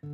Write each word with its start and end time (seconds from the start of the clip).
Oi, 0.00 0.06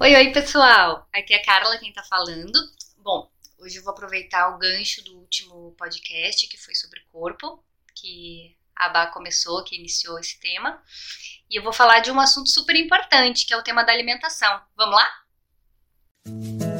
oi, 0.00 0.32
pessoal! 0.32 1.06
Aqui 1.12 1.34
é 1.34 1.36
a 1.36 1.44
Carla 1.44 1.76
quem 1.76 1.92
tá 1.92 2.02
falando. 2.04 2.58
Bom, 2.96 3.30
hoje 3.58 3.76
eu 3.76 3.82
vou 3.82 3.92
aproveitar 3.92 4.48
o 4.48 4.58
gancho 4.58 5.04
do 5.04 5.18
último 5.18 5.74
podcast 5.76 6.48
que 6.48 6.56
foi 6.56 6.74
sobre 6.74 7.00
corpo, 7.12 7.62
que 7.94 8.56
a 8.74 8.88
Bá 8.88 9.08
começou, 9.08 9.62
que 9.62 9.76
iniciou 9.76 10.18
esse 10.18 10.40
tema. 10.40 10.82
E 11.50 11.56
eu 11.58 11.62
vou 11.62 11.72
falar 11.74 12.00
de 12.00 12.10
um 12.10 12.18
assunto 12.18 12.48
super 12.48 12.74
importante, 12.74 13.44
que 13.44 13.52
é 13.52 13.58
o 13.58 13.62
tema 13.62 13.82
da 13.82 13.92
alimentação. 13.92 14.62
Vamos 14.74 14.96
lá? 14.96 16.73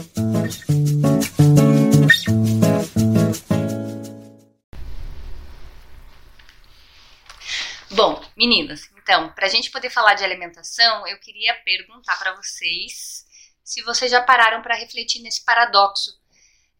Meninas, 8.46 8.90
então, 8.96 9.32
para 9.32 9.46
a 9.46 9.48
gente 9.48 9.70
poder 9.70 9.90
falar 9.90 10.14
de 10.14 10.24
alimentação, 10.24 11.06
eu 11.06 11.18
queria 11.18 11.54
perguntar 11.62 12.16
para 12.18 12.34
vocês 12.34 13.26
se 13.62 13.82
vocês 13.82 14.10
já 14.10 14.22
pararam 14.22 14.62
para 14.62 14.76
refletir 14.76 15.22
nesse 15.22 15.44
paradoxo 15.44 16.10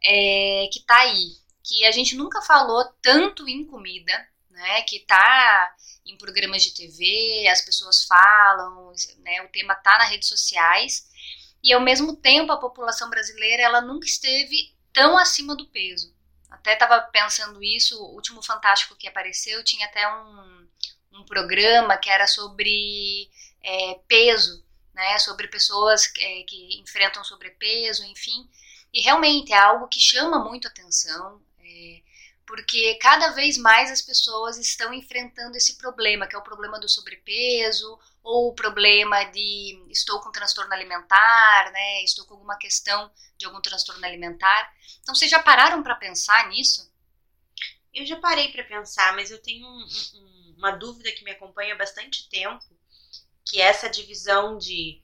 é, 0.02 0.68
que 0.70 0.80
tá 0.80 0.96
aí, 0.98 1.32
que 1.62 1.84
a 1.86 1.90
gente 1.90 2.14
nunca 2.14 2.42
falou 2.42 2.84
tanto 3.00 3.48
em 3.48 3.64
comida, 3.66 4.12
né? 4.50 4.82
Que 4.82 5.00
tá 5.00 5.74
em 6.04 6.16
programas 6.18 6.62
de 6.62 6.74
TV, 6.74 7.48
as 7.50 7.62
pessoas 7.62 8.04
falam, 8.04 8.92
né? 9.18 9.42
O 9.42 9.48
tema 9.48 9.74
tá 9.74 9.96
nas 9.96 10.10
redes 10.10 10.28
sociais 10.28 11.08
e 11.62 11.72
ao 11.72 11.80
mesmo 11.80 12.16
tempo 12.16 12.52
a 12.52 12.60
população 12.60 13.08
brasileira 13.08 13.62
ela 13.62 13.80
nunca 13.80 14.06
esteve 14.06 14.74
tão 14.92 15.16
acima 15.16 15.56
do 15.56 15.66
peso. 15.68 16.14
Até 16.50 16.74
estava 16.74 17.00
pensando 17.00 17.62
isso, 17.62 17.98
o 18.02 18.14
último 18.14 18.42
Fantástico 18.42 18.96
que 18.96 19.08
apareceu 19.08 19.64
tinha 19.64 19.86
até 19.86 20.06
um, 20.06 20.68
um 21.14 21.24
programa 21.24 21.96
que 21.96 22.10
era 22.10 22.26
sobre 22.26 23.30
é, 23.62 24.00
peso, 24.06 24.64
né, 24.92 25.18
sobre 25.18 25.48
pessoas 25.48 26.10
é, 26.18 26.42
que 26.42 26.80
enfrentam 26.80 27.24
sobrepeso, 27.24 28.04
enfim. 28.04 28.48
E 28.92 29.00
realmente 29.00 29.52
é 29.52 29.58
algo 29.58 29.88
que 29.88 30.00
chama 30.00 30.38
muito 30.44 30.68
atenção, 30.68 31.42
é, 31.58 32.00
porque 32.46 32.94
cada 33.00 33.30
vez 33.30 33.56
mais 33.56 33.90
as 33.90 34.02
pessoas 34.02 34.58
estão 34.58 34.92
enfrentando 34.92 35.56
esse 35.56 35.76
problema, 35.78 36.26
que 36.26 36.36
é 36.36 36.38
o 36.38 36.42
problema 36.42 36.78
do 36.78 36.88
sobrepeso, 36.88 37.98
ou 38.22 38.48
o 38.48 38.54
problema 38.54 39.24
de 39.24 39.84
estou 39.90 40.20
com 40.20 40.30
transtorno 40.30 40.72
alimentar, 40.72 41.70
né, 41.72 42.04
estou 42.04 42.24
com 42.24 42.34
alguma 42.34 42.56
questão 42.56 43.10
de 43.36 43.46
algum 43.46 43.60
transtorno 43.60 44.04
alimentar. 44.04 44.72
Então, 45.02 45.14
vocês 45.14 45.30
já 45.30 45.42
pararam 45.42 45.82
para 45.82 45.96
pensar 45.96 46.48
nisso? 46.48 46.92
Eu 47.92 48.06
já 48.06 48.16
parei 48.16 48.50
para 48.50 48.64
pensar, 48.64 49.14
mas 49.14 49.30
eu 49.30 49.40
tenho 49.40 49.66
um, 49.66 49.86
um 50.14 50.33
uma 50.56 50.72
dúvida 50.72 51.12
que 51.12 51.24
me 51.24 51.30
acompanha 51.30 51.74
há 51.74 51.78
bastante 51.78 52.28
tempo, 52.28 52.64
que 53.44 53.60
é 53.60 53.66
essa 53.66 53.88
divisão 53.88 54.56
de 54.56 55.02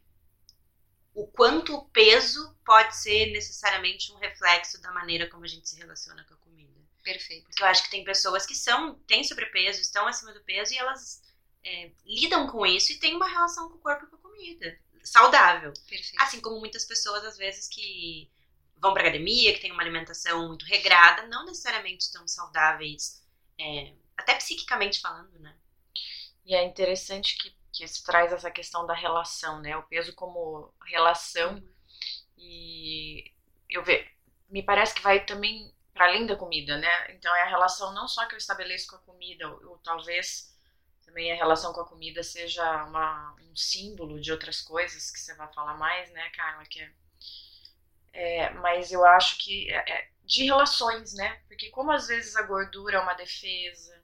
o 1.14 1.26
quanto 1.26 1.74
o 1.74 1.84
peso 1.86 2.56
pode 2.64 2.96
ser 2.96 3.32
necessariamente 3.32 4.12
um 4.12 4.16
reflexo 4.16 4.80
da 4.80 4.92
maneira 4.92 5.28
como 5.28 5.44
a 5.44 5.48
gente 5.48 5.68
se 5.68 5.76
relaciona 5.76 6.24
com 6.24 6.34
a 6.34 6.36
comida. 6.38 6.80
Perfeito. 7.02 7.44
Porque 7.44 7.62
eu 7.62 7.66
acho 7.66 7.82
que 7.84 7.90
tem 7.90 8.04
pessoas 8.04 8.46
que 8.46 8.54
são, 8.54 8.94
têm 9.06 9.24
sobrepeso, 9.24 9.80
estão 9.80 10.06
acima 10.06 10.32
do 10.32 10.40
peso 10.42 10.72
e 10.72 10.78
elas 10.78 11.22
é, 11.64 11.90
lidam 12.04 12.46
com 12.46 12.64
isso 12.64 12.92
e 12.92 12.98
têm 12.98 13.16
uma 13.16 13.28
relação 13.28 13.68
com 13.68 13.76
o 13.76 13.80
corpo 13.80 14.04
e 14.04 14.08
com 14.08 14.16
a 14.16 14.20
comida. 14.20 14.78
Saudável. 15.02 15.72
Perfeito. 15.88 16.22
Assim 16.22 16.40
como 16.40 16.60
muitas 16.60 16.84
pessoas, 16.84 17.24
às 17.24 17.36
vezes, 17.36 17.68
que 17.68 18.30
vão 18.76 18.92
para 18.92 19.02
academia, 19.02 19.52
que 19.52 19.60
têm 19.60 19.72
uma 19.72 19.82
alimentação 19.82 20.48
muito 20.48 20.64
regrada, 20.64 21.26
não 21.26 21.44
necessariamente 21.44 22.04
estão 22.04 22.26
saudáveis 22.26 23.22
é, 23.58 23.92
até 24.20 24.34
psiquicamente 24.36 25.00
falando, 25.00 25.38
né? 25.38 25.56
E 26.44 26.54
é 26.54 26.64
interessante 26.64 27.36
que, 27.36 27.56
que 27.72 27.84
isso 27.84 28.04
traz 28.04 28.32
essa 28.32 28.50
questão 28.50 28.86
da 28.86 28.94
relação, 28.94 29.60
né? 29.60 29.76
O 29.76 29.82
peso 29.84 30.14
como 30.14 30.72
relação. 30.86 31.54
Uhum. 31.54 31.72
E 32.38 33.32
eu 33.68 33.82
vejo, 33.84 34.08
me 34.48 34.62
parece 34.62 34.94
que 34.94 35.02
vai 35.02 35.24
também 35.24 35.74
para 35.92 36.06
além 36.06 36.26
da 36.26 36.36
comida, 36.36 36.76
né? 36.78 37.14
Então 37.14 37.34
é 37.36 37.42
a 37.42 37.48
relação 37.48 37.92
não 37.92 38.08
só 38.08 38.26
que 38.26 38.34
eu 38.34 38.38
estabeleço 38.38 38.88
com 38.88 38.96
a 38.96 39.00
comida, 39.00 39.48
ou, 39.48 39.70
ou 39.70 39.78
talvez 39.78 40.50
também 41.04 41.32
a 41.32 41.36
relação 41.36 41.72
com 41.72 41.80
a 41.80 41.88
comida 41.88 42.22
seja 42.22 42.84
uma, 42.84 43.34
um 43.42 43.56
símbolo 43.56 44.20
de 44.20 44.32
outras 44.32 44.62
coisas 44.62 45.10
que 45.10 45.18
você 45.18 45.34
vai 45.34 45.52
falar 45.52 45.74
mais, 45.74 46.10
né, 46.12 46.30
Carla? 46.30 46.64
Que 46.64 46.80
é, 46.80 46.92
é 48.12 48.50
mas 48.50 48.92
eu 48.92 49.04
acho 49.04 49.38
que 49.38 49.70
é, 49.70 49.76
é 49.76 50.10
de 50.24 50.44
relações, 50.44 51.12
né? 51.14 51.42
Porque 51.48 51.70
como 51.70 51.90
às 51.90 52.06
vezes 52.06 52.36
a 52.36 52.42
gordura 52.42 52.96
é 52.96 53.00
uma 53.00 53.14
defesa, 53.14 53.99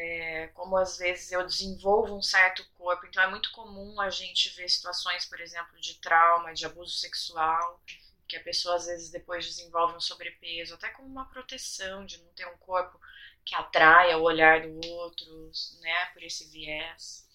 é, 0.00 0.46
como 0.54 0.76
às 0.76 0.96
vezes 0.96 1.32
eu 1.32 1.44
desenvolvo 1.44 2.16
um 2.16 2.22
certo 2.22 2.64
corpo, 2.76 3.04
então 3.04 3.20
é 3.20 3.28
muito 3.28 3.50
comum 3.50 4.00
a 4.00 4.08
gente 4.10 4.48
ver 4.50 4.68
situações, 4.68 5.26
por 5.26 5.40
exemplo, 5.40 5.78
de 5.80 5.94
trauma, 5.94 6.54
de 6.54 6.64
abuso 6.64 6.96
sexual, 6.96 7.82
que 8.28 8.36
a 8.36 8.42
pessoa 8.42 8.76
às 8.76 8.86
vezes 8.86 9.10
depois 9.10 9.44
desenvolve 9.44 9.96
um 9.96 10.00
sobrepeso, 10.00 10.74
até 10.74 10.90
como 10.90 11.08
uma 11.08 11.28
proteção 11.28 12.06
de 12.06 12.22
não 12.22 12.32
ter 12.34 12.46
um 12.46 12.56
corpo 12.58 13.00
que 13.44 13.56
atraia 13.56 14.18
o 14.18 14.22
olhar 14.22 14.60
do 14.60 14.86
outro, 14.86 15.50
né, 15.80 16.04
por 16.12 16.22
esse 16.22 16.48
viés. 16.48 17.26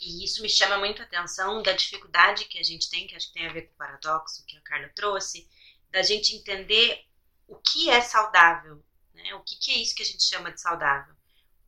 E 0.00 0.24
isso 0.24 0.42
me 0.42 0.48
chama 0.48 0.78
muito 0.78 1.02
a 1.02 1.06
atenção 1.06 1.60
da 1.60 1.72
dificuldade 1.72 2.44
que 2.44 2.58
a 2.58 2.62
gente 2.62 2.88
tem, 2.88 3.08
que 3.08 3.16
acho 3.16 3.28
que 3.28 3.34
tem 3.34 3.48
a 3.48 3.52
ver 3.52 3.62
com 3.62 3.72
o 3.72 3.78
paradoxo 3.78 4.44
que 4.46 4.56
a 4.56 4.60
Carla 4.60 4.90
trouxe, 4.90 5.48
da 5.90 6.02
gente 6.02 6.36
entender 6.36 7.04
o 7.48 7.56
que 7.56 7.90
é 7.90 8.00
saudável, 8.00 8.84
né? 9.14 9.34
O 9.34 9.42
que, 9.42 9.56
que 9.56 9.72
é 9.72 9.78
isso 9.78 9.94
que 9.94 10.02
a 10.02 10.06
gente 10.06 10.22
chama 10.22 10.52
de 10.52 10.60
saudável? 10.60 11.15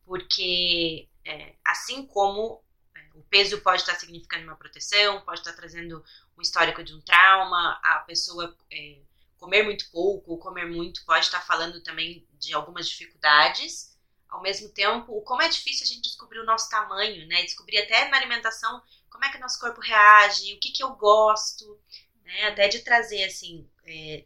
Porque 0.09 1.07
é, 1.23 1.53
assim 1.63 2.03
como 2.07 2.63
é, 2.95 2.99
o 3.13 3.21
peso 3.25 3.61
pode 3.61 3.83
estar 3.83 3.93
significando 3.93 4.43
uma 4.43 4.55
proteção, 4.55 5.21
pode 5.21 5.41
estar 5.41 5.53
trazendo 5.53 6.03
um 6.35 6.41
histórico 6.41 6.83
de 6.83 6.95
um 6.95 7.01
trauma, 7.01 7.79
a 7.83 7.99
pessoa 7.99 8.57
é, 8.71 8.97
comer 9.37 9.61
muito 9.61 9.87
pouco 9.91 10.31
ou 10.31 10.39
comer 10.39 10.65
muito 10.65 11.05
pode 11.05 11.25
estar 11.25 11.41
falando 11.41 11.79
também 11.83 12.27
de 12.39 12.55
algumas 12.55 12.89
dificuldades. 12.89 13.95
Ao 14.27 14.41
mesmo 14.41 14.69
tempo, 14.69 15.21
como 15.21 15.43
é 15.43 15.47
difícil 15.47 15.83
a 15.83 15.87
gente 15.87 16.01
descobrir 16.01 16.39
o 16.39 16.45
nosso 16.45 16.67
tamanho, 16.71 17.27
né? 17.27 17.43
Descobrir 17.43 17.77
até 17.77 18.09
na 18.09 18.17
alimentação 18.17 18.81
como 19.11 19.23
é 19.25 19.29
que 19.29 19.37
o 19.37 19.39
nosso 19.39 19.59
corpo 19.59 19.79
reage, 19.79 20.55
o 20.55 20.59
que, 20.59 20.71
que 20.71 20.83
eu 20.83 20.95
gosto, 20.95 21.79
né? 22.23 22.47
Até 22.47 22.67
de 22.67 22.79
trazer, 22.79 23.25
assim, 23.25 23.69
é, 23.85 24.25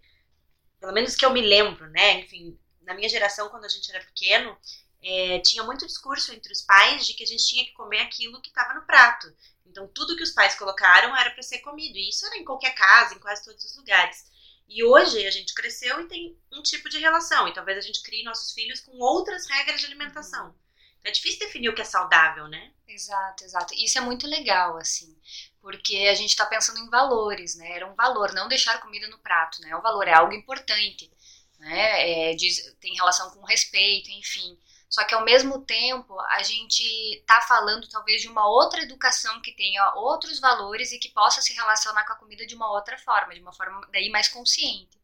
pelo 0.80 0.94
menos 0.94 1.14
que 1.14 1.26
eu 1.26 1.32
me 1.32 1.42
lembro, 1.42 1.90
né? 1.90 2.22
Enfim, 2.22 2.58
na 2.84 2.94
minha 2.94 3.10
geração, 3.10 3.50
quando 3.50 3.66
a 3.66 3.70
gente 3.70 3.90
era 3.94 4.04
pequeno, 4.06 4.58
é, 5.04 5.40
tinha 5.40 5.64
muito 5.64 5.86
discurso 5.86 6.34
entre 6.34 6.52
os 6.54 6.62
pais 6.62 7.06
de 7.06 7.14
que 7.14 7.24
a 7.24 7.28
gente 7.28 7.46
tinha 7.46 7.66
que 7.66 7.74
comer 7.74 8.00
aquilo 8.00 8.42
que 8.42 8.50
estava 8.50 8.74
no 8.74 8.86
prato. 8.86 9.28
Então, 9.66 9.88
tudo 9.88 10.16
que 10.16 10.24
os 10.24 10.32
pais 10.32 10.56
colocaram 10.56 11.16
era 11.16 11.32
para 11.32 11.44
ser 11.44 11.60
comido. 11.60 11.98
E 11.98 12.10
isso 12.10 12.26
era 12.26 12.38
em 12.38 12.46
qualquer 12.46 12.74
casa, 12.74 13.14
em 13.14 13.20
quase 13.20 13.44
todos 13.44 13.64
os 13.66 13.76
lugares. 13.76 14.32
E 14.68 14.84
hoje 14.84 15.26
a 15.26 15.32
gente 15.32 15.54
cresceu 15.54 16.02
e 16.02 16.08
tem 16.08 16.38
um 16.52 16.62
tipo 16.62 16.88
de 16.90 17.00
relação. 17.00 17.48
E 17.48 17.54
talvez 17.54 17.78
a 17.78 17.82
gente 17.82 18.02
crie 18.02 18.24
nossos 18.24 18.54
filhos 18.54 18.80
com 18.80 18.98
outras 18.98 19.48
regras 19.48 19.82
de 19.82 19.88
alimentação. 19.88 20.48
Uhum. 20.48 20.56
Então, 21.00 21.10
é 21.10 21.12
difícil 21.12 21.40
definir 21.40 21.70
o 21.70 21.76
que 21.76 21.82
é 21.82 21.86
saudável, 21.86 22.48
né? 22.48 22.72
Exato, 22.88 23.44
exato. 23.44 23.74
Isso 23.74 23.98
é 23.98 24.02
muito 24.02 24.26
legal, 24.26 24.78
assim. 24.78 25.18
Porque 25.60 25.98
a 26.10 26.16
gente 26.16 26.30
está 26.30 26.46
pensando 26.46 26.80
em 26.80 26.90
valores, 26.90 27.56
né? 27.56 27.72
Era 27.72 27.92
um 27.92 27.96
valor, 27.96 28.32
não 28.34 28.48
deixar 28.48 28.80
comida 28.80 29.08
no 29.10 29.20
prato, 29.20 29.60
né? 29.62 29.76
O 29.76 29.82
valor 29.82 30.08
é 30.08 30.14
algo 30.14 30.34
importante, 30.34 31.12
né? 31.60 32.32
É, 32.32 32.36
diz, 32.36 32.74
tem 32.80 32.96
relação 32.96 33.32
com 33.32 33.44
respeito, 33.44 34.10
enfim. 34.12 34.58
Só 34.94 35.04
que 35.06 35.16
ao 35.16 35.26
mesmo 35.26 35.66
tempo 35.66 36.20
a 36.20 36.44
gente 36.44 36.84
está 37.16 37.42
falando 37.42 37.90
talvez 37.90 38.22
de 38.22 38.28
uma 38.28 38.48
outra 38.48 38.84
educação 38.84 39.42
que 39.42 39.52
tenha 39.52 39.92
outros 39.96 40.40
valores 40.40 40.92
e 40.92 41.00
que 41.00 41.10
possa 41.10 41.42
se 41.42 41.52
relacionar 41.52 42.06
com 42.06 42.14
a 42.14 42.16
comida 42.16 42.46
de 42.46 42.54
uma 42.54 42.72
outra 42.72 42.96
forma, 43.00 43.34
de 43.34 43.42
uma 43.42 43.52
forma 43.52 43.82
daí 43.92 44.12
mais 44.12 44.28
consciente. 44.28 44.96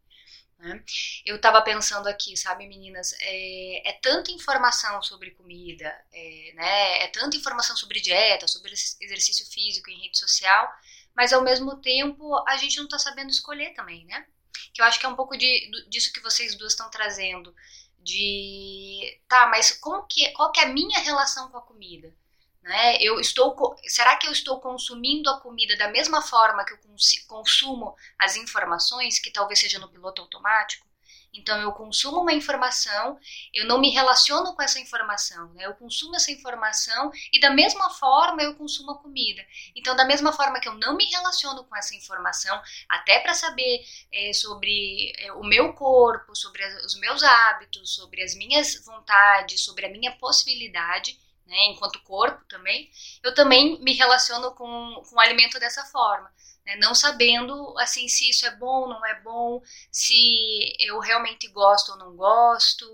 Né? 0.59 0.83
Eu 1.25 1.37
estava 1.37 1.59
pensando 1.63 2.05
aqui, 2.05 2.37
sabe, 2.37 2.67
meninas, 2.67 3.15
é, 3.19 3.89
é, 3.89 3.93
tanta 3.93 4.29
informação 4.29 5.01
sobre 5.01 5.31
comida, 5.31 5.87
é, 6.13 6.51
né, 6.53 7.03
é 7.05 7.07
tanta 7.07 7.35
informação 7.35 7.75
sobre 7.75 7.99
dieta, 7.99 8.47
sobre 8.47 8.71
exercício 8.71 9.43
físico 9.47 9.89
em 9.89 10.03
rede 10.03 10.19
social, 10.19 10.71
mas 11.15 11.33
ao 11.33 11.41
mesmo 11.41 11.77
tempo 11.77 12.35
a 12.47 12.57
gente 12.57 12.77
não 12.77 12.83
está 12.85 12.99
sabendo 12.99 13.31
escolher 13.31 13.73
também, 13.73 14.05
né? 14.05 14.27
Que 14.71 14.83
eu 14.83 14.85
acho 14.85 14.99
que 14.99 15.05
é 15.07 15.09
um 15.09 15.15
pouco 15.15 15.35
de, 15.35 15.71
disso 15.89 16.13
que 16.13 16.21
vocês 16.21 16.53
duas 16.55 16.73
estão 16.73 16.91
trazendo 16.91 17.55
de 18.01 19.19
tá, 19.27 19.47
mas 19.47 19.71
como 19.71 20.03
que 20.07 20.29
qual 20.31 20.51
que 20.51 20.59
é 20.59 20.63
a 20.63 20.69
minha 20.69 20.99
relação 20.99 21.49
com 21.49 21.57
a 21.57 21.61
comida? 21.61 22.13
Né? 22.61 22.97
Eu 23.01 23.19
estou 23.19 23.75
será 23.87 24.15
que 24.17 24.27
eu 24.27 24.31
estou 24.31 24.59
consumindo 24.59 25.29
a 25.29 25.39
comida 25.39 25.75
da 25.77 25.87
mesma 25.87 26.21
forma 26.21 26.65
que 26.65 26.73
eu 26.73 26.79
consumo 27.27 27.95
as 28.17 28.35
informações, 28.35 29.19
que 29.19 29.31
talvez 29.31 29.59
seja 29.59 29.79
no 29.79 29.89
piloto 29.89 30.21
automático? 30.21 30.88
Então 31.33 31.59
eu 31.61 31.71
consumo 31.71 32.21
uma 32.21 32.33
informação, 32.33 33.19
eu 33.53 33.65
não 33.65 33.79
me 33.79 33.89
relaciono 33.91 34.53
com 34.55 34.61
essa 34.61 34.79
informação, 34.79 35.53
né? 35.53 35.65
Eu 35.65 35.73
consumo 35.75 36.15
essa 36.15 36.31
informação 36.31 37.11
e 37.31 37.39
da 37.39 37.51
mesma 37.51 37.89
forma 37.91 38.41
eu 38.41 38.55
consumo 38.55 38.91
a 38.91 38.97
comida. 38.97 39.45
Então 39.75 39.95
da 39.95 40.05
mesma 40.05 40.33
forma 40.33 40.59
que 40.59 40.67
eu 40.67 40.75
não 40.75 40.95
me 40.95 41.05
relaciono 41.05 41.63
com 41.63 41.75
essa 41.75 41.95
informação, 41.95 42.59
até 42.87 43.19
para 43.19 43.33
saber 43.33 43.85
é, 44.11 44.33
sobre 44.33 45.13
é, 45.17 45.31
o 45.33 45.43
meu 45.43 45.73
corpo, 45.73 46.35
sobre 46.35 46.65
os 46.85 46.95
meus 46.99 47.23
hábitos, 47.23 47.95
sobre 47.95 48.23
as 48.23 48.35
minhas 48.35 48.83
vontades, 48.85 49.61
sobre 49.61 49.85
a 49.85 49.89
minha 49.89 50.11
possibilidade, 50.17 51.19
né, 51.45 51.57
enquanto 51.65 51.99
corpo 52.03 52.45
também, 52.47 52.91
eu 53.23 53.33
também 53.33 53.81
me 53.81 53.93
relaciono 53.93 54.51
com, 54.51 55.03
com 55.09 55.15
o 55.15 55.19
alimento 55.19 55.59
dessa 55.59 55.83
forma 55.85 56.31
né? 56.69 56.75
não 56.75 56.93
sabendo 56.93 57.75
assim 57.79 58.07
se 58.07 58.29
isso 58.29 58.45
é 58.45 58.55
bom, 58.55 58.87
não 58.87 59.03
é 59.05 59.19
bom, 59.21 59.61
se 59.91 60.75
eu 60.79 60.99
realmente 60.99 61.47
gosto 61.47 61.91
ou 61.91 61.97
não 61.97 62.15
gosto, 62.15 62.85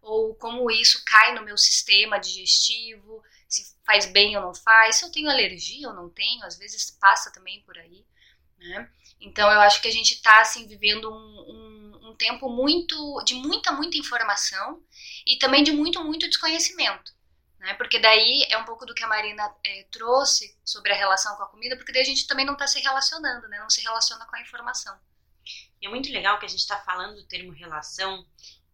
ou 0.00 0.34
como 0.36 0.70
isso 0.70 1.02
cai 1.04 1.34
no 1.34 1.42
meu 1.42 1.58
sistema 1.58 2.18
digestivo, 2.18 3.22
se 3.48 3.74
faz 3.84 4.06
bem 4.06 4.36
ou 4.36 4.42
não 4.42 4.54
faz, 4.54 4.96
se 4.96 5.04
eu 5.04 5.10
tenho 5.10 5.28
alergia 5.28 5.88
ou 5.88 5.94
não 5.94 6.08
tenho, 6.08 6.44
às 6.44 6.56
vezes 6.56 6.90
passa 6.92 7.32
também 7.32 7.60
por 7.62 7.76
aí, 7.76 8.04
né? 8.58 8.88
Então 9.20 9.50
eu 9.50 9.60
acho 9.60 9.80
que 9.80 9.88
a 9.88 9.92
gente 9.92 10.14
está 10.14 10.40
assim 10.40 10.66
vivendo 10.66 11.10
um, 11.10 11.14
um, 11.14 12.10
um 12.10 12.14
tempo 12.14 12.48
muito 12.48 13.22
de 13.24 13.34
muita 13.34 13.72
muita 13.72 13.96
informação 13.96 14.82
e 15.26 15.36
também 15.38 15.64
de 15.64 15.72
muito 15.72 16.02
muito 16.04 16.28
desconhecimento 16.28 17.12
né? 17.64 17.72
Porque 17.74 17.98
daí 17.98 18.46
é 18.50 18.58
um 18.58 18.64
pouco 18.64 18.84
do 18.84 18.94
que 18.94 19.02
a 19.02 19.08
Marina 19.08 19.50
é, 19.64 19.84
trouxe 19.90 20.54
sobre 20.62 20.92
a 20.92 20.96
relação 20.96 21.34
com 21.36 21.44
a 21.44 21.48
comida, 21.48 21.76
porque 21.76 21.92
daí 21.92 22.02
a 22.02 22.06
gente 22.06 22.26
também 22.26 22.44
não 22.44 22.52
está 22.52 22.66
se 22.66 22.78
relacionando, 22.78 23.48
né? 23.48 23.58
Não 23.58 23.70
se 23.70 23.80
relaciona 23.80 24.26
com 24.26 24.36
a 24.36 24.40
informação. 24.40 24.96
É 25.82 25.88
muito 25.88 26.12
legal 26.12 26.38
que 26.38 26.44
a 26.44 26.48
gente 26.48 26.60
está 26.60 26.76
falando 26.80 27.16
do 27.16 27.26
termo 27.26 27.52
relação 27.52 28.26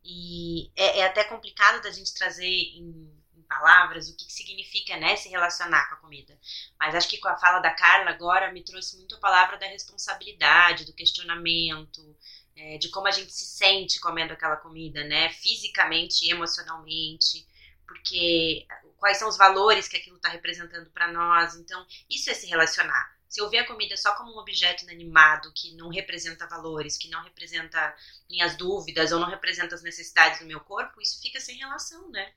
e 0.04 0.72
é, 0.76 0.98
é, 0.98 1.06
até 1.06 1.22
complicado 1.22 1.80
da 1.82 1.90
gente 1.90 2.12
trazer 2.14 2.46
em, 2.46 3.12
em 3.36 3.42
palavras 3.42 4.08
o 4.08 4.16
que, 4.16 4.26
que, 4.26 4.32
significa, 4.32 4.96
né, 4.96 5.14
se 5.14 5.28
relacionar 5.28 5.88
com 5.88 5.94
a 5.94 5.98
comida. 5.98 6.36
Mas 6.78 6.94
acho 6.94 7.08
que 7.08 7.18
com 7.18 7.28
a 7.28 7.38
fala 7.38 7.60
da 7.60 7.70
Carla 7.70 8.10
agora 8.10 8.52
me 8.52 8.64
trouxe 8.64 8.96
muito 8.96 9.14
a 9.14 9.20
palavra 9.20 9.56
da 9.56 9.66
responsabilidade, 9.66 10.84
do 10.84 10.92
questionamento, 10.92 12.16
é, 12.56 12.76
de 12.78 12.88
como 12.88 13.06
a 13.06 13.12
gente 13.12 13.32
se 13.32 13.44
sente 13.44 14.00
comendo 14.00 14.32
aquela 14.32 14.56
comida, 14.56 15.04
né, 15.04 15.28
fisicamente 15.30 16.24
e 16.24 16.30
emocionalmente 16.32 17.48
porque 17.90 18.66
quais 19.00 19.16
são 19.16 19.28
os 19.28 19.36
valores 19.36 19.88
que 19.88 19.96
aquilo 19.96 20.16
está 20.16 20.28
representando 20.28 20.90
para 20.90 21.10
nós. 21.10 21.56
Então, 21.56 21.84
isso 22.08 22.30
é 22.30 22.34
se 22.34 22.46
relacionar. 22.46 23.18
Se 23.28 23.40
eu 23.40 23.48
ver 23.48 23.58
a 23.58 23.66
comida 23.66 23.96
só 23.96 24.14
como 24.14 24.34
um 24.34 24.38
objeto 24.38 24.84
inanimado 24.84 25.52
que 25.54 25.74
não 25.74 25.88
representa 25.88 26.46
valores, 26.46 26.98
que 26.98 27.08
não 27.08 27.22
representa 27.22 27.96
minhas 28.28 28.56
dúvidas 28.56 29.10
ou 29.10 29.18
não 29.18 29.28
representa 29.28 29.74
as 29.74 29.82
necessidades 29.82 30.40
do 30.40 30.46
meu 30.46 30.60
corpo, 30.60 31.00
isso 31.00 31.20
fica 31.22 31.40
sem 31.40 31.56
relação, 31.56 32.10
né? 32.10 32.32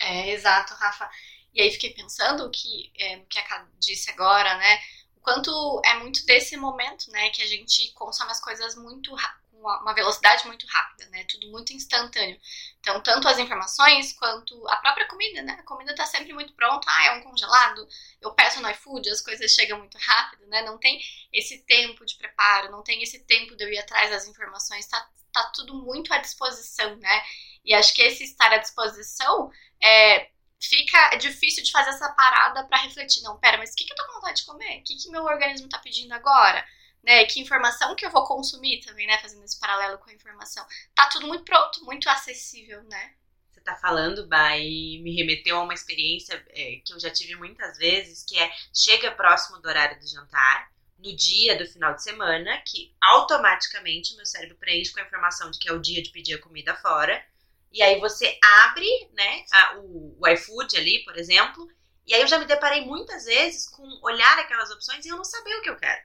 É, 0.00 0.30
exato, 0.30 0.74
Rafa. 0.74 1.08
E 1.54 1.62
aí 1.62 1.70
fiquei 1.70 1.94
pensando 1.94 2.50
que, 2.50 2.92
é, 2.96 3.20
que 3.20 3.38
a 3.38 3.66
disse 3.78 4.10
agora, 4.10 4.56
né? 4.58 4.80
O 5.16 5.20
quanto 5.20 5.80
é 5.84 5.94
muito 5.94 6.26
desse 6.26 6.56
momento, 6.56 7.10
né? 7.10 7.30
Que 7.30 7.42
a 7.42 7.46
gente 7.46 7.92
consome 7.92 8.30
as 8.30 8.40
coisas 8.40 8.74
muito 8.76 9.14
uma 9.58 9.92
velocidade 9.92 10.46
muito 10.46 10.66
rápida, 10.66 11.06
né? 11.10 11.24
Tudo 11.24 11.50
muito 11.50 11.72
instantâneo. 11.72 12.38
Então, 12.80 13.00
tanto 13.02 13.28
as 13.28 13.38
informações 13.38 14.12
quanto 14.12 14.66
a 14.68 14.76
própria 14.76 15.06
comida, 15.08 15.42
né? 15.42 15.56
A 15.58 15.62
comida 15.62 15.94
tá 15.94 16.06
sempre 16.06 16.32
muito 16.32 16.52
pronta. 16.54 16.86
Ah, 16.88 17.06
é 17.06 17.12
um 17.12 17.22
congelado. 17.22 17.86
Eu 18.20 18.32
peço 18.32 18.60
no 18.60 18.70
iFood, 18.70 19.10
as 19.10 19.20
coisas 19.20 19.50
chegam 19.52 19.78
muito 19.78 19.98
rápido, 19.98 20.46
né? 20.46 20.62
Não 20.62 20.78
tem 20.78 21.00
esse 21.32 21.64
tempo 21.64 22.04
de 22.04 22.16
preparo, 22.16 22.70
não 22.70 22.82
tem 22.82 23.02
esse 23.02 23.24
tempo 23.24 23.56
de 23.56 23.64
eu 23.64 23.72
ir 23.72 23.78
atrás 23.78 24.10
das 24.10 24.26
informações. 24.26 24.86
Tá, 24.86 25.08
tá 25.32 25.50
tudo 25.54 25.74
muito 25.74 26.12
à 26.12 26.18
disposição, 26.18 26.96
né? 26.96 27.22
E 27.64 27.74
acho 27.74 27.92
que 27.94 28.02
esse 28.02 28.24
estar 28.24 28.52
à 28.52 28.58
disposição 28.58 29.50
é, 29.82 30.30
fica 30.60 31.16
difícil 31.16 31.62
de 31.62 31.70
fazer 31.70 31.90
essa 31.90 32.08
parada 32.12 32.64
para 32.64 32.82
refletir. 32.82 33.22
Não, 33.22 33.38
pera, 33.38 33.58
mas 33.58 33.72
o 33.72 33.74
que, 33.76 33.84
que 33.84 33.92
eu 33.92 33.96
tô 33.96 34.06
com 34.06 34.14
vontade 34.14 34.40
de 34.40 34.46
comer? 34.46 34.80
O 34.80 34.84
que, 34.84 34.96
que 34.96 35.10
meu 35.10 35.24
organismo 35.24 35.68
tá 35.68 35.78
pedindo 35.78 36.12
agora? 36.12 36.64
Né? 37.02 37.24
Que 37.24 37.40
informação 37.40 37.94
que 37.94 38.04
eu 38.04 38.10
vou 38.10 38.24
consumir 38.24 38.80
também, 38.80 39.06
né? 39.06 39.18
Fazendo 39.18 39.44
esse 39.44 39.58
paralelo 39.58 39.98
com 39.98 40.10
a 40.10 40.14
informação. 40.14 40.66
Tá 40.94 41.08
tudo 41.08 41.26
muito 41.26 41.44
pronto, 41.44 41.84
muito 41.84 42.08
acessível, 42.08 42.82
né? 42.84 43.14
Você 43.50 43.60
tá 43.60 43.76
falando, 43.76 44.26
Bah, 44.26 44.56
e 44.56 45.00
me 45.02 45.14
remeteu 45.14 45.58
a 45.58 45.62
uma 45.62 45.74
experiência 45.74 46.34
é, 46.50 46.80
que 46.84 46.92
eu 46.92 47.00
já 47.00 47.10
tive 47.10 47.34
muitas 47.34 47.76
vezes, 47.78 48.24
que 48.24 48.38
é 48.38 48.50
chega 48.72 49.10
próximo 49.12 49.58
do 49.58 49.68
horário 49.68 49.98
do 49.98 50.08
jantar, 50.08 50.70
no 50.98 51.14
dia 51.14 51.56
do 51.56 51.66
final 51.66 51.94
de 51.94 52.02
semana, 52.02 52.60
que 52.66 52.92
automaticamente 53.00 54.12
o 54.12 54.16
meu 54.16 54.26
cérebro 54.26 54.56
preenche 54.56 54.92
com 54.92 55.00
a 55.00 55.04
informação 55.04 55.50
de 55.50 55.58
que 55.58 55.68
é 55.68 55.72
o 55.72 55.80
dia 55.80 56.02
de 56.02 56.10
pedir 56.10 56.34
a 56.34 56.40
comida 56.40 56.74
fora. 56.76 57.24
E 57.72 57.82
aí 57.82 58.00
você 58.00 58.38
abre, 58.64 58.86
né, 59.12 59.44
a, 59.52 59.78
o, 59.78 60.16
o 60.18 60.28
iFood 60.28 60.76
ali, 60.76 61.04
por 61.04 61.16
exemplo, 61.16 61.68
e 62.06 62.14
aí 62.14 62.22
eu 62.22 62.26
já 62.26 62.38
me 62.38 62.46
deparei 62.46 62.84
muitas 62.84 63.26
vezes 63.26 63.68
com 63.68 63.82
olhar 64.02 64.38
aquelas 64.38 64.70
opções 64.70 65.04
e 65.04 65.08
eu 65.08 65.16
não 65.16 65.24
saber 65.24 65.54
o 65.56 65.62
que 65.62 65.70
eu 65.70 65.76
quero. 65.76 66.00